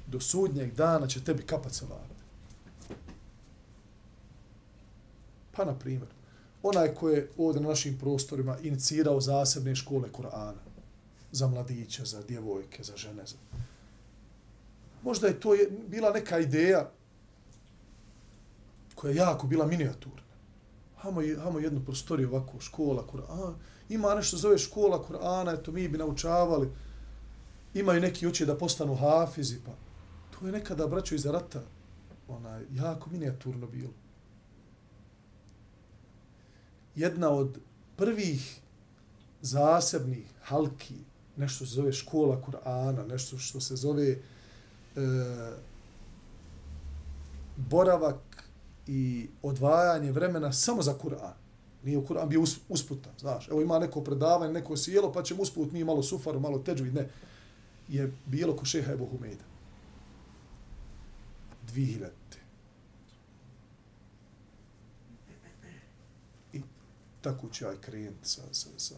[0.07, 1.85] do sudnjeg dana će tebi kapat sa
[5.55, 6.09] Pa, na primjer,
[6.63, 10.61] onaj ko je ovdje na našim prostorima inicirao zasebne škole Kur'ana,
[11.31, 13.35] za mladiće, za djevojke, za žene, za...
[15.03, 16.89] Možda je to je bila neka ideja
[18.95, 20.21] koja je jako bila minijaturna.
[20.97, 23.53] Hamo, hamo jednu prostoriju ovako, škola Kur'ana,
[23.89, 26.69] ima nešto zove škola Kur'ana, eto mi bi naučavali,
[27.73, 29.71] imaju neki uče da postanu hafizi, pa
[30.31, 31.61] to je nekada braćo iz rata,
[32.27, 34.02] onaj, jako minijaturno bilo.
[36.95, 37.59] Jedna od
[37.95, 38.59] prvih
[39.41, 40.95] zasebnih halki,
[41.37, 44.17] nešto se zove škola Kur'ana, nešto što se zove e,
[47.57, 48.19] boravak
[48.87, 51.33] i odvajanje vremena samo za Kur'an.
[51.83, 53.49] Nije u Kur'an bio usputan, znaš.
[53.49, 57.09] Evo ima neko predavanje, neko sjelo, pa ćemo usput mi malo sufaru, malo teđvid, ne
[57.87, 59.43] je bilo ko šeha Ebu Humejda.
[61.73, 62.09] 2000.
[67.23, 68.95] Tako će aj krenuti sa, sa, sa,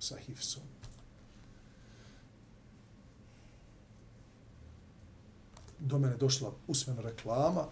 [0.00, 0.62] sa Hifsom.
[5.78, 7.68] Do mene došla usmena reklama.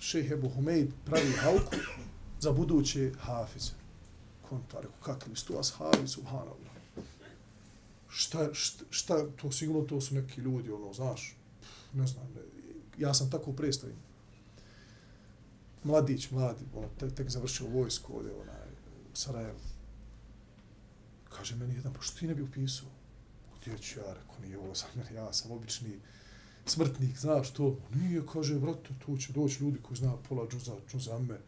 [0.00, 1.76] šejh Ebu Humejd pravi hauku
[2.40, 3.72] za buduće hafize.
[4.48, 6.72] Konta, rekao, kakvi su tu ashabi, subhanallah
[8.12, 11.36] šta, šta, šta, to sigurno to su neki ljudi, ono, znaš,
[11.92, 12.40] ne znam, ne,
[12.98, 13.96] ja sam tako predstavim.
[15.84, 18.68] Mladić, mladi, ono, tek, tek završio vojsku ovdje, onaj,
[19.12, 19.58] u Sarajevu.
[21.28, 22.88] Kaže meni jedan, pa što ti ne bi upisao?
[23.60, 26.00] Gdje ću ja, rekao, nije ovo za mene, ja sam obični
[26.66, 27.78] smrtnik, znaš to?
[27.94, 31.38] Nije, kaže, brate, tu će doći ljudi koji zna pola džuza, džuza me.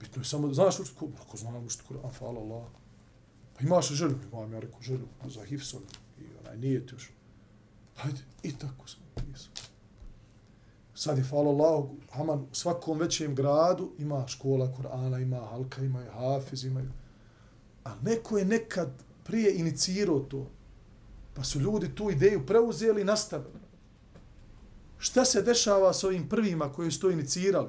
[0.00, 1.20] Bitno je samo, znaš učit Kur'an?
[1.26, 2.66] Ako znam učit Kur'an, hvala Allah.
[3.54, 4.18] Pa imaš želju?
[4.32, 5.82] Imam ja rekao želju za Hifson
[6.20, 7.10] i onaj nije još.
[7.96, 9.52] Hajde, i tako sam upisao.
[10.98, 16.04] Sad je, hvala Allah, Haman u svakom većem gradu ima škola Kur'ana, ima halka, ima
[16.12, 16.90] hafiz, imaju.
[17.84, 18.90] A neko je nekad
[19.24, 20.50] prije inicirao to,
[21.34, 23.60] pa su ljudi tu ideju preuzeli i nastavili.
[24.98, 27.68] Šta se dešava s ovim prvima koji su to inicirali?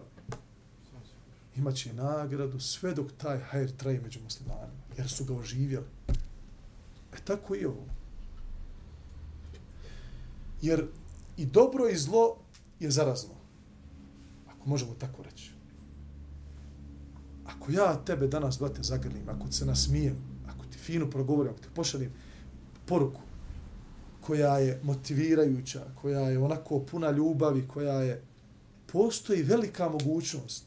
[1.55, 5.85] Imaće nagradu sve dok taj hajr traje među muslimanima jer su ga oživjeli.
[7.13, 7.85] E tako i ovo.
[10.61, 10.87] Jer
[11.37, 12.37] i dobro i zlo
[12.79, 13.33] je zarazno.
[14.47, 15.51] Ako možemo tako reći.
[17.45, 21.67] Ako ja tebe danas, brate, zagrlim, ako se nasmijem, ako ti fino progovorim, ako ti
[21.75, 22.11] pošalim
[22.85, 23.21] poruku
[24.21, 28.21] koja je motivirajuća, koja je onako puna ljubavi, koja je,
[28.91, 30.65] postoji velika mogućnost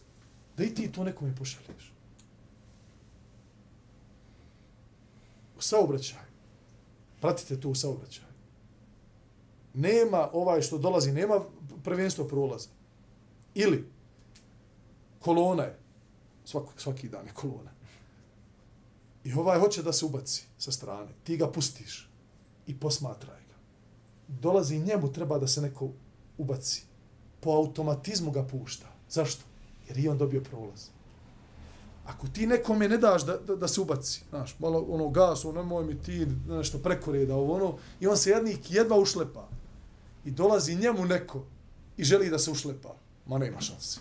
[0.56, 1.92] da i ti to nekome pošalješ.
[5.62, 6.26] saobraćaj.
[7.20, 8.31] Pratite tu saobraćaj.
[9.74, 11.40] Nema ovaj što dolazi, nema
[11.84, 12.68] prvenstvo prolaza.
[13.54, 13.88] Ili
[15.20, 15.78] kolona je,
[16.44, 17.70] svaki, svaki dan je kolona.
[19.24, 21.08] I ovaj hoće da se ubaci sa strane.
[21.24, 22.08] Ti ga pustiš
[22.66, 23.54] i posmatraj ga.
[24.28, 25.90] Dolazi njemu, treba da se neko
[26.38, 26.84] ubaci.
[27.40, 28.86] Po automatizmu ga pušta.
[29.10, 29.44] Zašto?
[29.88, 30.88] Jer i on dobio prolaz.
[32.06, 35.62] Ako ti nekome ne daš da, da, da se ubaci, znaš, malo ono gas, ono
[35.62, 39.48] nemoj mi ti nešto prekoreda, ovo ono, i on se jednik jedva ušlepa
[40.24, 41.44] i dolazi njemu neko
[41.96, 42.94] i želi da se ušlepa,
[43.26, 44.00] ma nema šanse.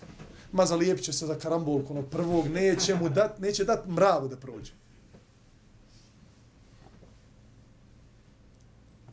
[0.51, 4.37] Ma zalijepit će se za karambolku, onog prvog, neće mu dat, neće dat mravu da
[4.37, 4.71] prođe.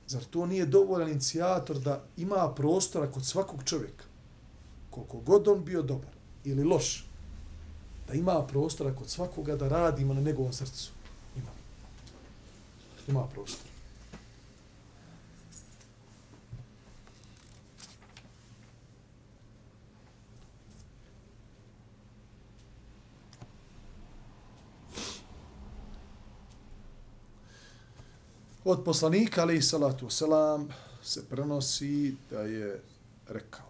[0.07, 4.05] Zar to nije dovoljan inicijator da ima prostora kod svakog čovjeka,
[4.90, 6.11] koliko god on bio dobar
[6.44, 7.09] ili loš,
[8.09, 10.90] da ima prostora kod svakoga da radimo na njegovom srcu?
[11.37, 11.51] Ima.
[13.09, 13.67] Ima prostora.
[28.70, 30.68] Od poslanika, ali i salatu selam,
[31.02, 32.81] se prenosi da je
[33.28, 33.66] rekao.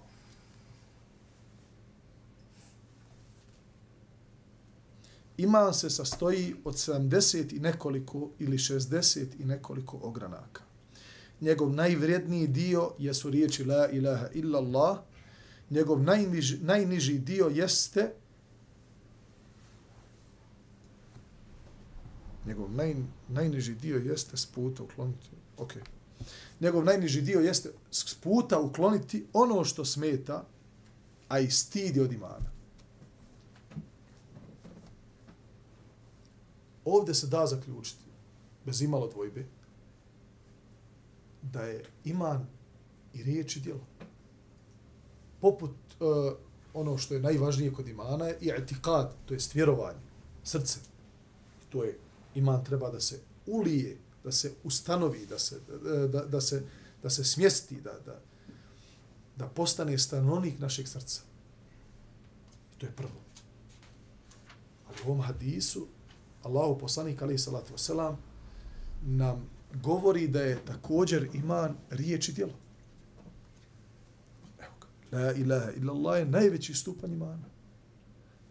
[5.37, 10.63] Iman se sastoji od 70 i nekoliko ili 60 i nekoliko ogranaka.
[11.41, 14.99] Njegov najvredniji dio jesu riječi la ilaha illa Allah.
[15.71, 18.13] Njegov najniži, najniži dio jeste
[22.49, 22.95] njegov naj,
[23.29, 25.31] najniži dio jeste s puta ukloniti.
[25.59, 25.73] Ok.
[26.61, 30.45] Njegov najniži dio jeste s puta ukloniti ono što smeta,
[31.29, 32.51] a i stidi od imana.
[36.85, 38.05] Ovdje se da zaključiti,
[38.65, 39.45] bez imalo dvojbe,
[41.43, 42.47] da je iman
[43.15, 43.87] i riječ i djelo.
[45.41, 46.33] Poput uh,
[46.75, 50.01] ono što je najvažnije kod imana je i etikad, to je vjerovanje,
[50.45, 50.79] srce.
[51.69, 51.99] To je
[52.39, 55.61] iman treba da se ulije, da se ustanovi, da se,
[56.13, 56.63] da, da se,
[57.03, 58.21] da se smjesti, da, da,
[59.37, 61.23] da postane stanovnik našeg srca.
[62.77, 63.21] I to je prvo.
[64.89, 65.87] Ali u ovom hadisu,
[66.43, 68.17] Allahu poslanik, alaih salatu wasalam,
[69.03, 69.51] nam
[69.83, 72.55] govori da je također iman riječ i djelo.
[74.59, 75.19] Evo ga.
[75.19, 77.45] La ilaha illallah je najveći stupanj imana.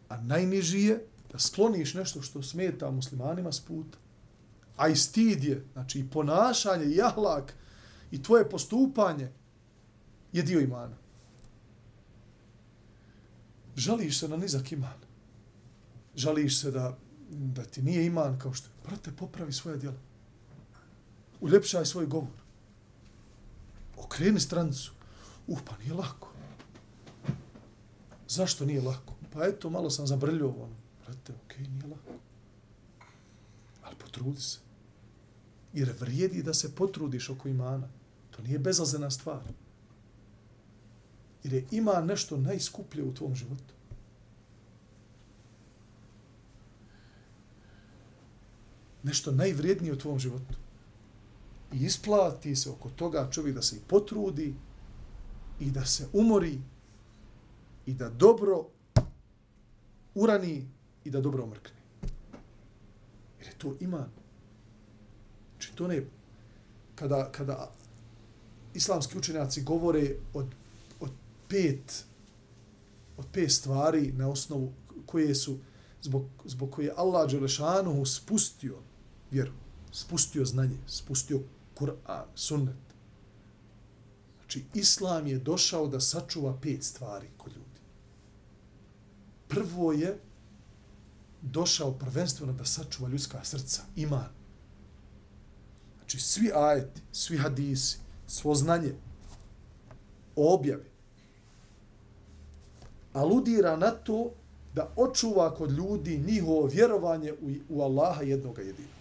[0.09, 3.97] A najniži je da skloniš nešto što smeta muslimanima s puta,
[4.77, 7.53] a i stid je, znači i ponašanje, i ahlak,
[8.11, 9.31] i tvoje postupanje
[10.31, 10.95] je dio imana.
[13.75, 14.99] Žališ se na nizak iman.
[16.15, 16.97] Žališ se da,
[17.29, 18.73] da ti nije iman kao što je.
[18.87, 19.97] Brate, popravi svoje djela.
[21.41, 22.41] Uljepšaj svoj govor.
[23.97, 24.91] Okreni strancu.
[25.47, 26.31] Uh, pa nije lako.
[28.27, 29.13] Zašto nije lako?
[29.33, 32.13] Pa eto, malo sam zabrljio ono brate, okej, okay, nije lako.
[33.83, 34.59] Ali potrudi se.
[35.73, 37.87] Jer vrijedi da se potrudiš oko imana.
[38.31, 39.41] To nije bezazena stvar.
[41.43, 43.73] Jer je ima nešto najskuplje u tvom životu.
[49.03, 50.57] Nešto najvrijednije u tvom životu.
[51.73, 54.55] I isplati se oko toga čovjek da se i potrudi
[55.59, 56.61] i da se umori
[57.85, 58.67] i da dobro
[60.15, 60.67] urani
[61.07, 61.75] i da dobro omrkne.
[63.39, 64.09] Jer je to iman.
[65.51, 66.03] Znači to ne,
[66.95, 67.71] kada, kada
[68.73, 70.45] islamski učenjaci govore od,
[70.99, 71.11] od
[71.47, 72.05] pet
[73.17, 74.73] od pet stvari na osnovu
[75.05, 75.57] koje su
[76.01, 78.77] zbog, zbog koje Allah Đelešanu spustio
[79.31, 79.51] vjeru,
[79.91, 81.39] spustio znanje, spustio
[81.75, 82.75] Kur'an, sunnet.
[84.39, 87.81] Znači, Islam je došao da sačuva pet stvari kod ljudi.
[89.47, 90.19] Prvo je
[91.41, 94.29] došao prvenstveno da sačuva ljudska srca, iman.
[95.97, 97.97] Znači, svi ajeti, svi hadisi,
[98.27, 98.93] svo znanje,
[100.35, 100.83] objave,
[103.13, 104.31] aludira na to
[104.73, 108.91] da očuva kod ljudi njihovo vjerovanje u, u Allaha jednoga jedinog.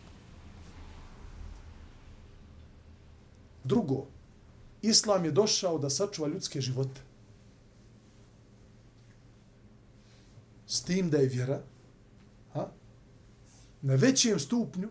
[3.64, 4.07] Drugo,
[4.83, 7.01] Islam je došao da sačuva ljudske živote.
[10.66, 11.61] S tim da je vjera
[13.83, 14.88] na većem stupnju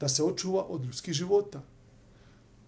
[0.00, 1.62] da se očuva od ljudskih života.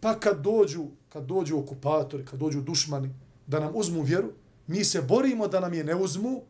[0.01, 3.15] Pa kad dođu, kad dođu okupatori, kad dođu dušmani
[3.47, 4.33] da nam uzmu vjeru,
[4.67, 6.43] mi se borimo da nam je ne uzmu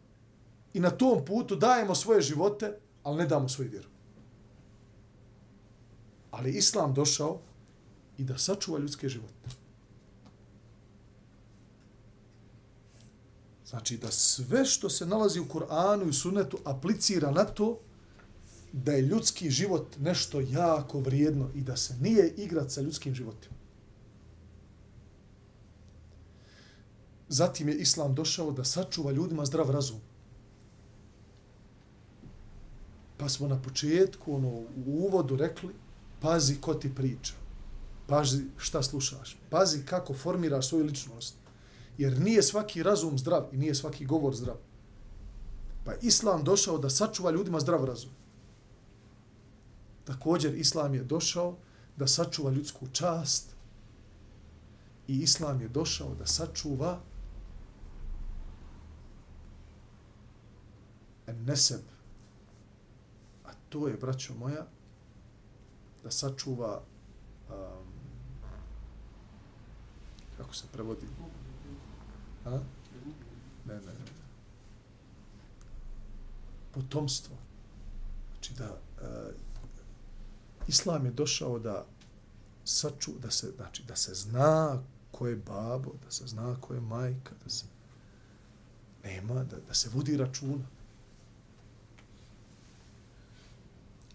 [0.75, 3.89] i na tom putu dajemo svoje živote, ali ne damo svoju vjeru.
[6.31, 7.41] Ali Islam došao
[8.19, 9.51] i da sačuva ljudske živote.
[13.67, 17.81] Znači da sve što se nalazi u Kur'anu i Sunnetu aplicira na to
[18.73, 23.55] da je ljudski život nešto jako vrijedno i da se nije igrat sa ljudskim životima.
[27.29, 30.01] Zatim je Islam došao da sačuva ljudima zdrav razum.
[33.17, 35.75] Pa smo na početku, ono, u uvodu rekli,
[36.21, 37.35] pazi ko ti priča.
[38.07, 39.39] Pazi šta slušaš.
[39.51, 41.35] Pazi kako formiraš svoju ličnost.
[41.99, 44.57] Jer nije svaki razum zdrav i nije svaki govor zdrav.
[45.85, 48.11] Pa Islam došao da sačuva ljudima zdrav razum.
[50.09, 51.57] Također Islam je došao
[51.97, 53.57] da sačuva ljudsku čast
[55.09, 57.01] i Islam je došao da sačuva
[61.49, 61.85] neseb.
[63.45, 64.67] A to je, braćo moja,
[66.05, 66.81] da sačuva
[67.51, 67.89] um,
[70.37, 71.07] kako se prevodi?
[72.45, 72.51] A?
[72.51, 73.93] Ne, ne, ne.
[76.73, 77.37] Potomstvo.
[78.33, 79.48] Znači da uh,
[80.68, 81.86] Islam je došao da
[82.66, 86.82] saču, da se, znači, da se zna ko je babo, da se zna ko je
[86.82, 87.66] majka, da se
[89.04, 90.66] nema, da, da se vodi računa.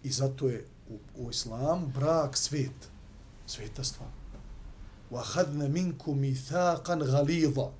[0.03, 2.89] I zato je u, u islamu brak svet,
[3.47, 4.09] sveta stvar.
[5.11, 7.71] وَحَدْنَ مِنْكُمْ مِثَاقًا غَلِيظًا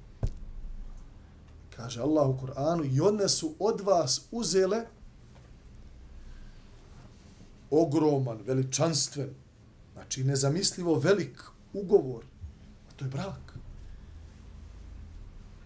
[1.76, 4.86] Kaže Allah u Kur'anu, i one su od vas uzele
[7.83, 9.31] ogroman, veličanstven,
[9.93, 12.25] znači nezamislivo velik ugovor,
[12.89, 13.55] a to je brak.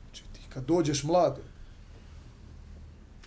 [0.04, 1.40] Znači ti kad dođeš mlado,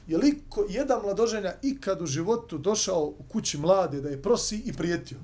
[0.07, 4.61] je li ko, jedan mladoženja ikad u životu došao u kući mlade da je prosi
[4.65, 5.17] i prijetio?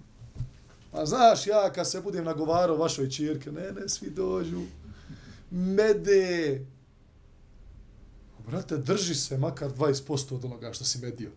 [0.91, 4.61] Pa znaš, ja kad se budem nagovarao vašoj čirke, ne, ne, svi dođu,
[5.51, 6.65] mede.
[8.47, 11.31] Brate, drži se makar 20% od onoga što si medio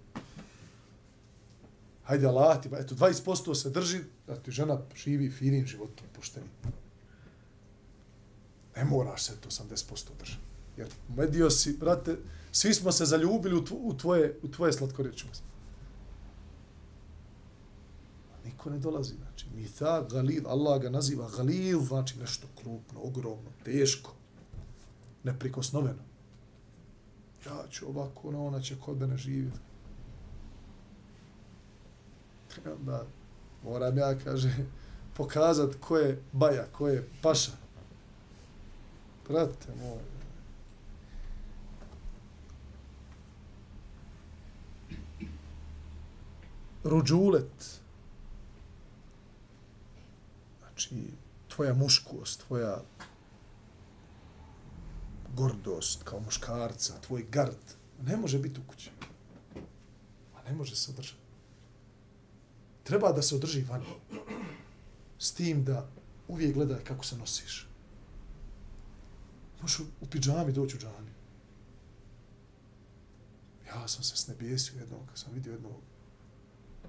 [2.10, 6.46] hajde Allah ti, pa eto, 20% se drži, da ti žena živi finim životom, pušteni.
[8.76, 10.42] Ne moraš se to 80% držati.
[10.76, 12.16] Jer medio si, brate,
[12.52, 15.44] svi smo se zaljubili u, u tvoje, u tvoje slatkorečnosti.
[18.44, 23.50] Niko ne dolazi, znači, mi ta galid, Allah ga naziva galid, znači nešto krupno, ogromno,
[23.64, 24.14] teško,
[25.24, 26.02] neprikosnoveno.
[27.46, 29.69] Ja ću ovako, ona, ona će kod mene živjeti
[32.66, 33.04] onda
[33.64, 34.54] moram ja, kaže,
[35.16, 37.52] pokazat ko je baja, ko je paša.
[39.26, 39.98] Pratite, moj.
[46.84, 47.80] Ruđulet.
[50.58, 51.04] Znači,
[51.48, 52.82] tvoja muškost, tvoja
[55.34, 57.74] gordost kao muškarca, tvoj gard,
[58.06, 58.90] ne može biti u kući.
[60.36, 61.29] A ne može se održati
[62.90, 63.86] treba da se održi vani.
[65.18, 65.86] S tim da
[66.28, 67.68] uvijek gledaj kako se nosiš.
[69.62, 71.10] Možeš u pidžami doći u džami.
[73.66, 75.76] Ja sam se snebijesio jednog, kad sam vidio jednog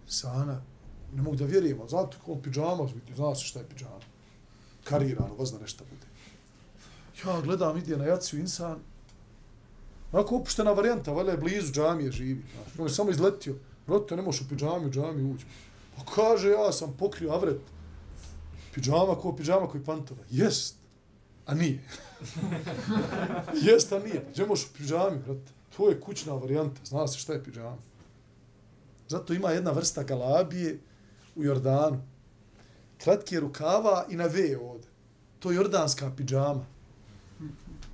[0.07, 0.61] sana,
[1.13, 4.05] ne mogu da vjerujem, ali zato kako on pidžama, zna se šta je pidžama.
[4.83, 6.07] Karirano, zna nešto bude.
[7.25, 8.79] Ja gledam, ide na jaciju insan,
[10.11, 12.43] Onako opuštena varijanta, valjda je blizu džamije živi.
[12.77, 13.55] On je samo izletio.
[13.87, 15.45] roto, ne možeš u pidžami, u džami ući.
[15.95, 17.61] Pa kaže, ja sam pokrio avret.
[18.73, 20.23] Pidžama ko pidžama koji pantova.
[20.29, 20.75] Jest.
[21.45, 21.83] A nije.
[23.67, 24.25] Jest, a nije.
[24.31, 25.51] Gdje možeš u pidžami, brate?
[25.77, 26.81] To je kućna varijanta.
[26.85, 27.77] Zna se šta je pidžama.
[29.07, 30.79] Zato ima jedna vrsta galabije
[31.35, 32.01] u Jordanu.
[32.97, 34.87] Kratke rukava i na ve ovde.
[35.39, 36.65] To je jordanska pidžama.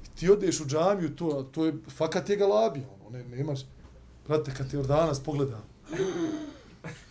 [0.06, 2.86] I ti odeš u džamiju, to, to je fakat je galabija.
[3.00, 3.60] Ono, ne, nemaš.
[4.28, 5.62] Brate, kad te Jordanac pogleda,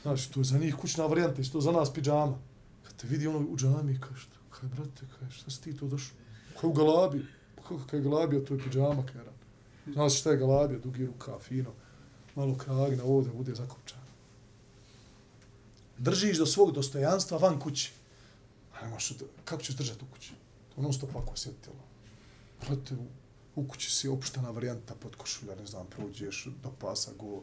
[0.02, 2.38] Znaš, to je za njih kućna varijanta, isto za nas pijama.
[2.82, 5.86] Kad te vidi ono u džami, kaže, šta, kaj brate, kaj, šta si ti to
[5.86, 6.16] došao?
[6.60, 7.26] Kaj u galabi?
[7.56, 9.34] Kako kaj galabija, to je pijama, kaj rad.
[9.92, 11.70] Znaš šta je galabija, dugi ruka, fino,
[12.34, 14.06] malo kragna, ovdje bude zakopčana.
[15.98, 17.92] Držiš do svog dostojanstva van kući.
[18.74, 19.12] A nemaš,
[19.44, 20.32] kako ćeš držati u kući?
[20.74, 21.76] To non stop ovako osjetilo.
[22.60, 23.06] Brate, u,
[23.60, 27.42] u kući si opštana varijanta pod košulja, ne znam, prođeš do pasa, go,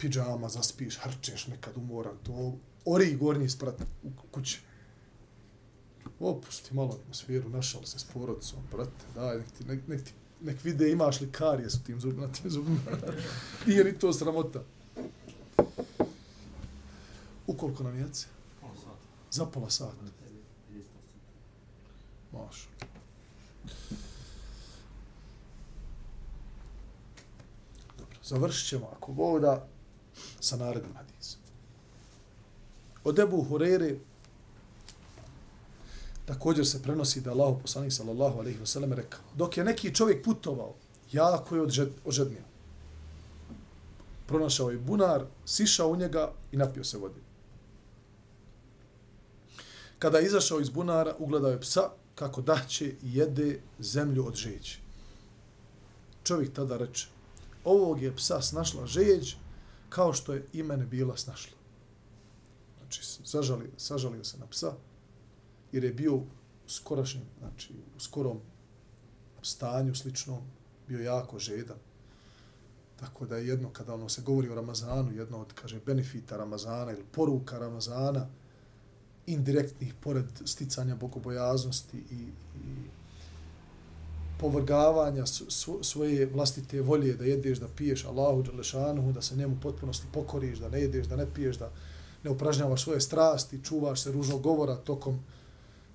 [0.00, 4.60] pijama, zaspiš, hrčeš nekad umoran, to ori gornji sprat u kući.
[6.20, 10.64] Opusti malo atmosferu, našao se s porodicom, brate, daj, nek, ti, nek, nek, ti, nek
[10.64, 12.80] vide imaš li karije su tim zubima, tim zubima.
[13.66, 14.62] Nije ni to sramota.
[17.46, 18.26] Ukoliko nam jece?
[19.30, 20.04] Za pola sata.
[22.32, 22.68] Maš.
[27.98, 29.69] Dobro, završit ćemo ako voda
[30.40, 31.40] sa narednim hadisom.
[33.04, 33.96] Od Ebu Hurere
[36.26, 40.74] također se prenosi da Allah poslanik sallallahu alaihi wasallam rekao, dok je neki čovjek putovao,
[41.12, 42.42] jako je odžed, ožednio.
[44.26, 47.20] Pronašao je bunar, sišao u njega i napio se vode.
[49.98, 54.78] Kada je izašao iz bunara, ugledao je psa kako daće i jede zemlju od žeđi.
[56.24, 57.08] Čovjek tada reče,
[57.64, 59.34] ovog je psa snašla žeđ
[59.90, 61.56] kao što je i mene bila snašla.
[62.78, 64.72] Znači, sažalio, sažalio se na psa,
[65.72, 66.26] jer je bio u
[66.66, 68.40] skorašnjem, znači u skorom
[69.42, 70.40] stanju sličnom,
[70.88, 71.76] bio jako žedan.
[73.00, 76.92] Tako da je jedno, kada ono se govori o Ramazanu, jedno od, kaže, benefita Ramazana
[76.92, 78.26] ili poruka Ramazana,
[79.26, 82.90] indirektnih, pored sticanja bogobojaznosti i, i
[84.40, 85.24] povrgavanja
[85.82, 90.68] svoje vlastite volje da jedeš, da piješ Allahu Đalešanuhu, da se njemu potpunosti pokoriš, da
[90.68, 91.70] ne jedeš, da ne piješ, da
[92.24, 95.20] ne upražnjavaš svoje strasti, čuvaš se ružnog govora tokom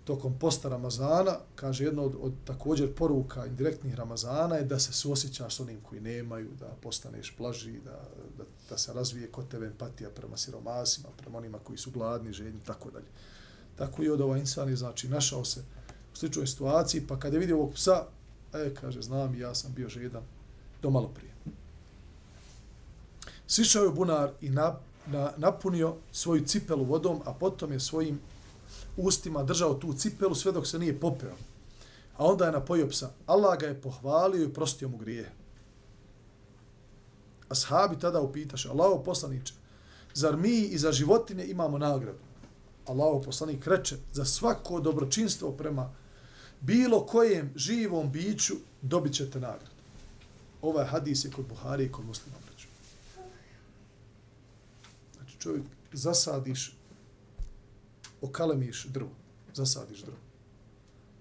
[0.06, 5.56] tokom posta Ramazana, kaže jedno od, od također poruka indirektnih Ramazana je da se suosjećaš
[5.56, 8.02] s onim koji nemaju, da postaneš blaži, da,
[8.38, 12.60] da, da se razvije kod tebe empatija prema siromasima, prema onima koji su gladni, željni,
[12.66, 13.06] tako dalje.
[13.76, 15.60] Tako i od ova insani, znači, našao se
[16.14, 18.06] u sličnoj situaciji, pa kada je vidio ovog psa,
[18.56, 20.24] e, kaže, znam, ja sam bio žedan
[20.82, 21.34] do malo prije.
[23.47, 24.76] Sišao je bunar i na,
[25.08, 28.20] na, napunio svoju cipelu vodom, a potom je svojim
[28.97, 31.36] ustima držao tu cipelu sve dok se nije popeo.
[32.18, 33.10] A onda je napojio psa.
[33.26, 35.32] Allah ga je pohvalio i prostio mu grije.
[37.49, 39.53] Ashabi tada upitaše, Allaho poslaniče,
[40.14, 42.20] zar mi i za životinje imamo nagradu?
[42.86, 45.89] Allaho poslanik reče, za svako dobročinstvo prema
[46.66, 49.72] bilo kojem živom biću dobit ćete nagradu.
[50.61, 52.38] Ovaj hadis je kod Buhari i kod muslima.
[55.16, 55.63] Znači čovjek
[55.93, 56.78] zasadiš
[58.22, 59.11] okalemiš drvo,
[59.53, 60.18] zasadiš drvo.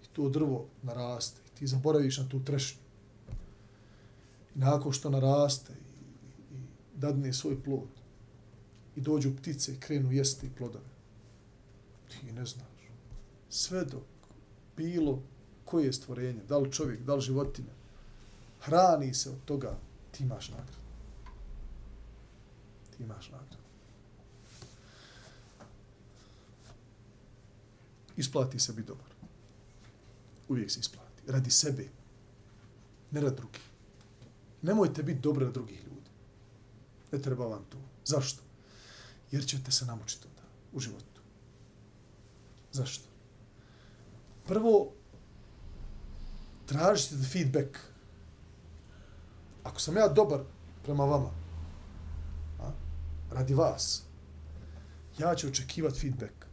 [0.05, 2.79] I to drvo naraste i ti zaboraviš na tu trešnju.
[4.55, 6.59] I nakon što naraste i, i
[6.97, 7.89] dadne svoj plod
[8.97, 10.95] i dođu ptice i krenu jesti plodove,
[12.09, 12.89] ti ne znaš.
[13.51, 14.03] Sve dok
[14.77, 15.23] bilo
[15.65, 17.73] koje je stvorenje, da li čovjek, da li životinja,
[18.61, 19.79] hrani se od toga,
[20.11, 20.79] ti imaš nagradu.
[22.91, 23.65] Ti imaš nagradu.
[28.17, 29.07] isplati se biti dobar.
[30.49, 31.23] Uvijek se isplati.
[31.27, 31.89] Radi sebe.
[33.11, 33.59] Ne radi drugi.
[34.63, 36.11] Nemojte biti dobri na drugih ljudi.
[37.13, 37.79] Ne treba vam to.
[38.05, 38.43] Zašto?
[39.31, 40.43] Jer ćete se namučiti onda
[40.73, 41.21] u životu.
[42.73, 43.05] Zašto?
[44.47, 44.93] Prvo,
[46.67, 47.79] tražite feedback.
[49.65, 50.41] Ako sam ja dobar
[50.83, 51.31] prema vama,
[52.61, 52.71] a,
[53.31, 54.03] radi vas,
[55.19, 56.45] ja ću očekivati feedback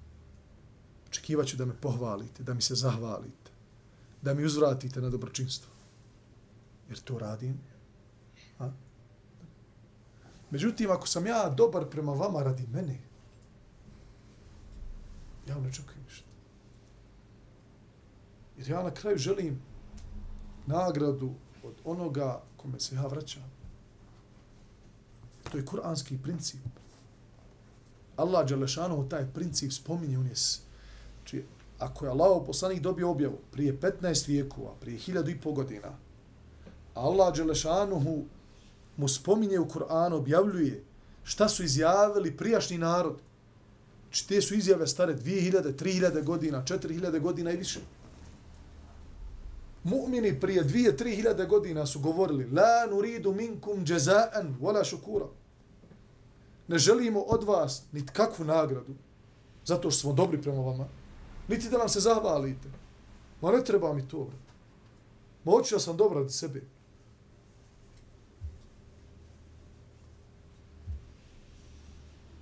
[1.11, 3.51] očekivat ću da me pohvalite, da mi se zahvalite,
[4.21, 5.71] da mi uzvratite na dobročinstvo.
[6.89, 7.59] Jer to radim.
[8.59, 8.69] A?
[10.51, 12.99] Međutim, ako sam ja dobar prema vama radi mene,
[15.47, 16.27] ja ne očekujem ništa.
[18.57, 19.61] Jer ja na kraju želim
[20.71, 23.51] nagradu od onoga kome se ja vraćam.
[25.51, 26.59] To je kuranski princip.
[28.17, 30.35] Allah Đalešanohu taj princip spominje, on je
[31.21, 31.43] Znači,
[31.79, 35.97] ako je Allah poslanik dobio objavu prije 15 vijekova, prije 1000 i pol godina,
[36.93, 38.23] Allah Đelešanuhu
[38.97, 40.83] mu spominje u Kur'anu, objavljuje
[41.23, 43.21] šta su izjavili prijašnji narod.
[44.03, 47.79] Znači, te su izjave stare 2000, 3000 godina, 4000 godina i više.
[49.83, 55.25] Mu'mini prije 2 3000 godina su govorili La nuridu minkum jazaan wala shukura.
[56.67, 58.93] Ne želimo od vas nit kakvu nagradu,
[59.65, 60.87] zato što smo dobri prema vama,
[61.47, 62.69] niti da nam se zahvalite.
[63.41, 64.29] Ma ne treba mi to.
[65.43, 66.61] Ma ja sam dobro radi sebe.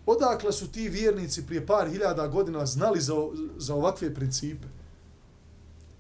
[0.05, 3.13] Odakle su ti vjernici prije par hiljada godina znali za,
[3.57, 4.67] za ovakve principe?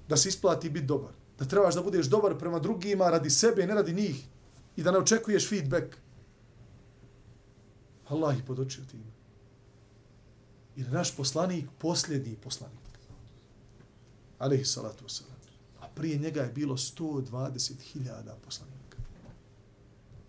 [0.07, 1.18] Da se isplati biti dobar.
[1.39, 4.25] Da trebaš da budeš dobar prema drugima radi sebe ne radi njih.
[4.75, 5.95] I da ne očekuješ feedback.
[8.07, 9.03] Allah ih podočio tim.
[10.75, 12.89] I naš poslanik posljednji poslanik
[14.39, 15.39] Alehi salatu wasalam.
[15.81, 18.79] A prije njega je bilo 120.000 poslanika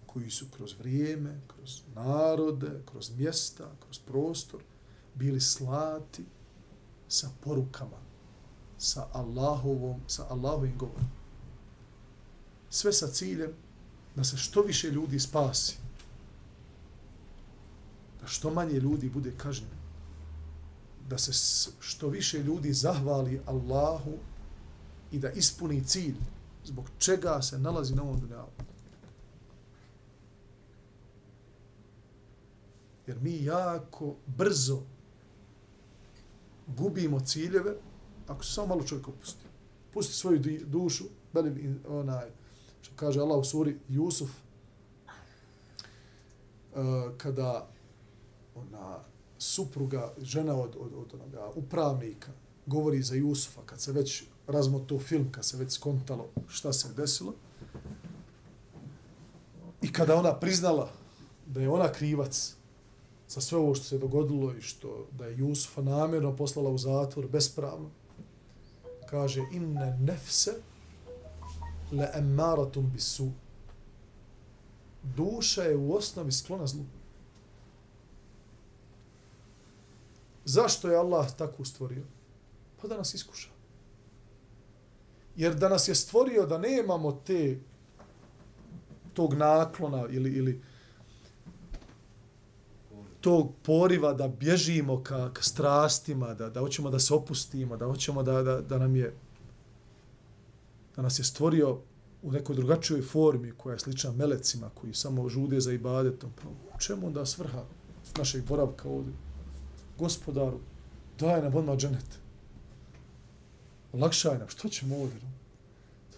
[0.06, 4.62] koji su kroz vrijeme, kroz narode, kroz mjesta, kroz prostor
[5.14, 6.24] bili slati
[7.08, 7.96] sa porukama,
[8.80, 11.10] sa Allahovom, sa Allahovim govorom.
[12.70, 13.52] Sve sa ciljem
[14.16, 15.76] da se što više ljudi spasi.
[18.20, 19.80] Da što manje ljudi bude kažnjeno
[21.10, 21.32] da se
[21.80, 24.12] što više ljudi zahvali Allahu
[25.12, 26.14] i da ispuni cilj
[26.64, 28.50] zbog čega se nalazi na ovom dunjavu.
[33.06, 34.82] Jer mi jako brzo
[36.66, 37.76] gubimo ciljeve
[38.30, 39.44] ako se samo malo čovjek opusti.
[39.92, 42.28] Pusti svoju dušu, belim onaj,
[42.82, 44.36] što kaže Allah u suri Jusuf, uh,
[47.16, 47.68] kada
[48.54, 48.98] ona
[49.38, 52.32] supruga, žena od, od, od onoga upravnika,
[52.66, 57.34] govori za Jusufa, kad se već razmoto film, kad se već skontalo šta se desilo,
[59.82, 60.90] i kada ona priznala
[61.46, 62.54] da je ona krivac
[63.28, 67.28] za sve ovo što se dogodilo i što da je Jusufa namjerno poslala u zatvor
[67.28, 67.90] bespravno,
[69.10, 70.50] kaže inne nefse
[71.92, 73.30] le emmaratum bisu.
[75.02, 76.84] Duša je u osnovi sklona zlu.
[80.44, 82.02] Zašto je Allah tako stvorio?
[82.82, 83.48] Pa da nas iskuša.
[85.36, 87.58] Jer da nas je stvorio da nemamo te
[89.14, 90.62] tog naklona ili, ili
[93.20, 98.22] tog poriva da bježimo ka, ka strastima, da, da hoćemo da se opustimo, da hoćemo
[98.22, 99.14] da, da, da nam je
[100.96, 101.78] da nas je stvorio
[102.22, 106.30] u nekoj drugačijoj formi koja je slična melecima koji samo žude za ibadetom.
[106.42, 107.64] Pa u čemu onda svrha
[108.18, 109.12] našeg boravka ovdje?
[109.98, 110.58] Gospodaru,
[111.18, 112.18] daj nam odmah dženet.
[113.92, 115.20] Lakšaj nam, što ćemo ovdje?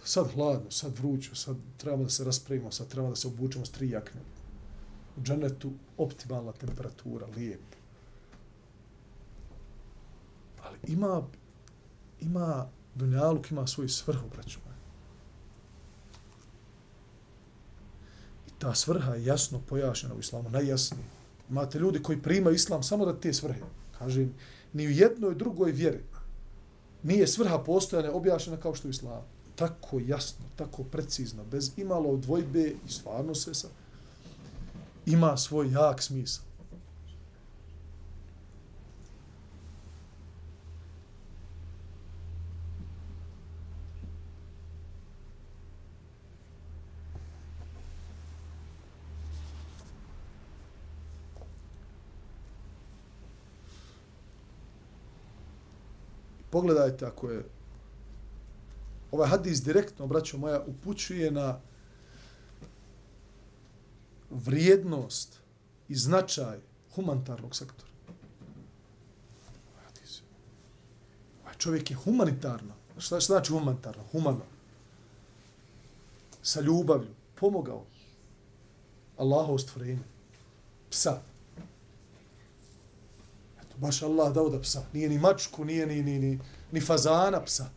[0.04, 3.70] Sad hladno, sad vrućo, sad trebamo da se raspravimo, sad trebamo da se obučemo s
[3.70, 4.20] tri jakne
[5.16, 7.60] u dženetu optimalna temperatura, lijep.
[10.64, 11.22] Ali ima,
[12.20, 14.76] ima, Dunjaluk ima svoju svrhu, braću moje.
[18.48, 21.04] I ta svrha je jasno pojašnjena u islamu, najjasnije.
[21.50, 23.60] Imate ljudi koji primaju islam samo da te svrhe.
[23.98, 24.26] Kaže,
[24.72, 26.00] ni u jednoj drugoj vjeri
[27.02, 29.22] nije svrha postojanja objašnjena kao što je u islamu.
[29.54, 33.68] Tako jasno, tako precizno, bez imalo dvojbe i stvarno sve sa
[35.06, 36.44] ima svoj jak smisao.
[56.50, 57.44] Pogledajte ako je
[59.12, 61.60] ovaj hadis direktno, braćo moja, upućuje na
[64.32, 65.40] vrijednost
[65.88, 66.58] i značaj
[66.94, 67.90] humanitarnog sektora.
[71.42, 72.74] Ovaj čovjek je humanitarno.
[72.98, 74.02] Šta, šta znači humanitarno?
[74.12, 74.44] Humano.
[76.42, 77.14] Sa ljubavlju.
[77.34, 77.84] Pomogao.
[79.16, 80.02] Allaho stvorenje.
[80.90, 81.20] Psa.
[83.60, 84.82] Eto, baš Allah dao da psa.
[84.92, 86.40] Nije ni mačku, nije ni, ni, ni,
[86.72, 87.70] ni fazana psa.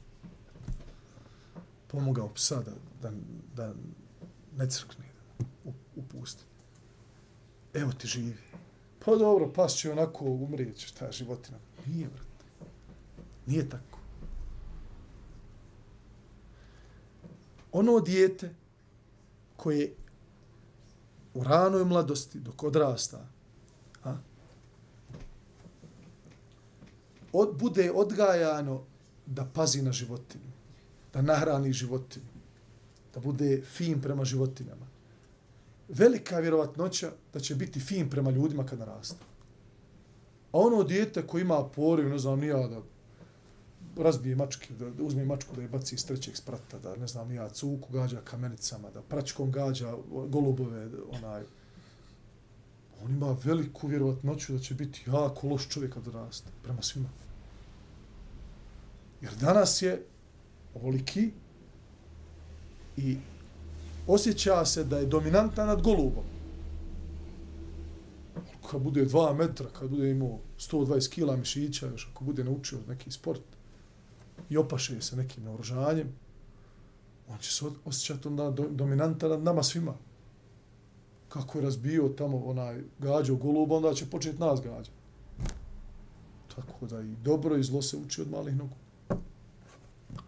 [1.88, 3.12] Pomogao psa da, da,
[3.56, 3.74] da
[4.58, 5.05] ne crkne
[5.96, 6.44] upusti.
[7.74, 8.38] Evo ti živi.
[9.06, 11.58] Pa dobro, pas će onako umrijeći, ta životina.
[11.86, 12.46] Nije, brate.
[13.46, 14.00] Nije tako.
[17.72, 18.56] Ono dijete
[19.56, 19.94] koje
[21.34, 23.28] u ranoj mladosti, dok odrasta,
[24.04, 24.16] a,
[27.34, 28.84] od, bude odgajano
[29.26, 30.52] da pazi na životinu,
[31.14, 32.26] da nahrani životinu,
[33.14, 34.88] da bude fin prema životinjama,
[35.88, 39.26] velika vjerovatnoća da će biti fin prema ljudima kad naraste.
[40.52, 42.82] A ono dijete koji ima poriv, ne znam, nija da
[44.04, 47.50] razbije mačke, da uzme mačku da je baci iz trećeg sprata, da ne znam, nija
[47.50, 49.96] cuku gađa kamenicama, da pračkom gađa
[50.28, 51.44] golubove, onaj,
[53.04, 57.10] on ima veliku vjerovatnoću da će biti jako loš čovjek kad raste prema svima.
[59.22, 60.06] Jer danas je
[60.76, 61.32] ovoliki
[62.98, 63.18] i
[64.07, 66.25] osjeća se da je dominantan nad golubom.
[68.71, 73.11] Kad bude dva metra, kad bude imao 120 kila mišića, još ako bude naučio neki
[73.11, 73.43] sport
[74.51, 76.09] i opaše se nekim naoružanjem,
[77.29, 79.95] on će se osjećati onda dominantan nad nama svima.
[81.29, 84.91] Kako je razbio tamo onaj gađa u goluba, onda će početi nas gađa.
[86.57, 88.75] Tako da i dobro i zlo se uči od malih nogu.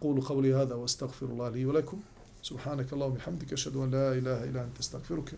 [0.01, 1.99] قولوا قولي هذا واستغفر الله لي ولكم
[2.42, 5.36] Subhanak Allahum i hamdike, šedu an la ilaha illa anta astaghfiruka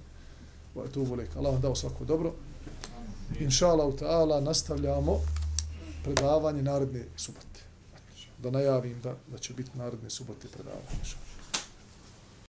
[0.74, 1.36] wa etubu lek.
[1.36, 2.34] Allah dao svako dobro.
[3.40, 5.20] Inša Allah, ta'ala, nastavljamo
[6.05, 7.61] predavanje naredne subote.
[8.38, 11.30] Da najavim da, da će biti naredne subote predavanje.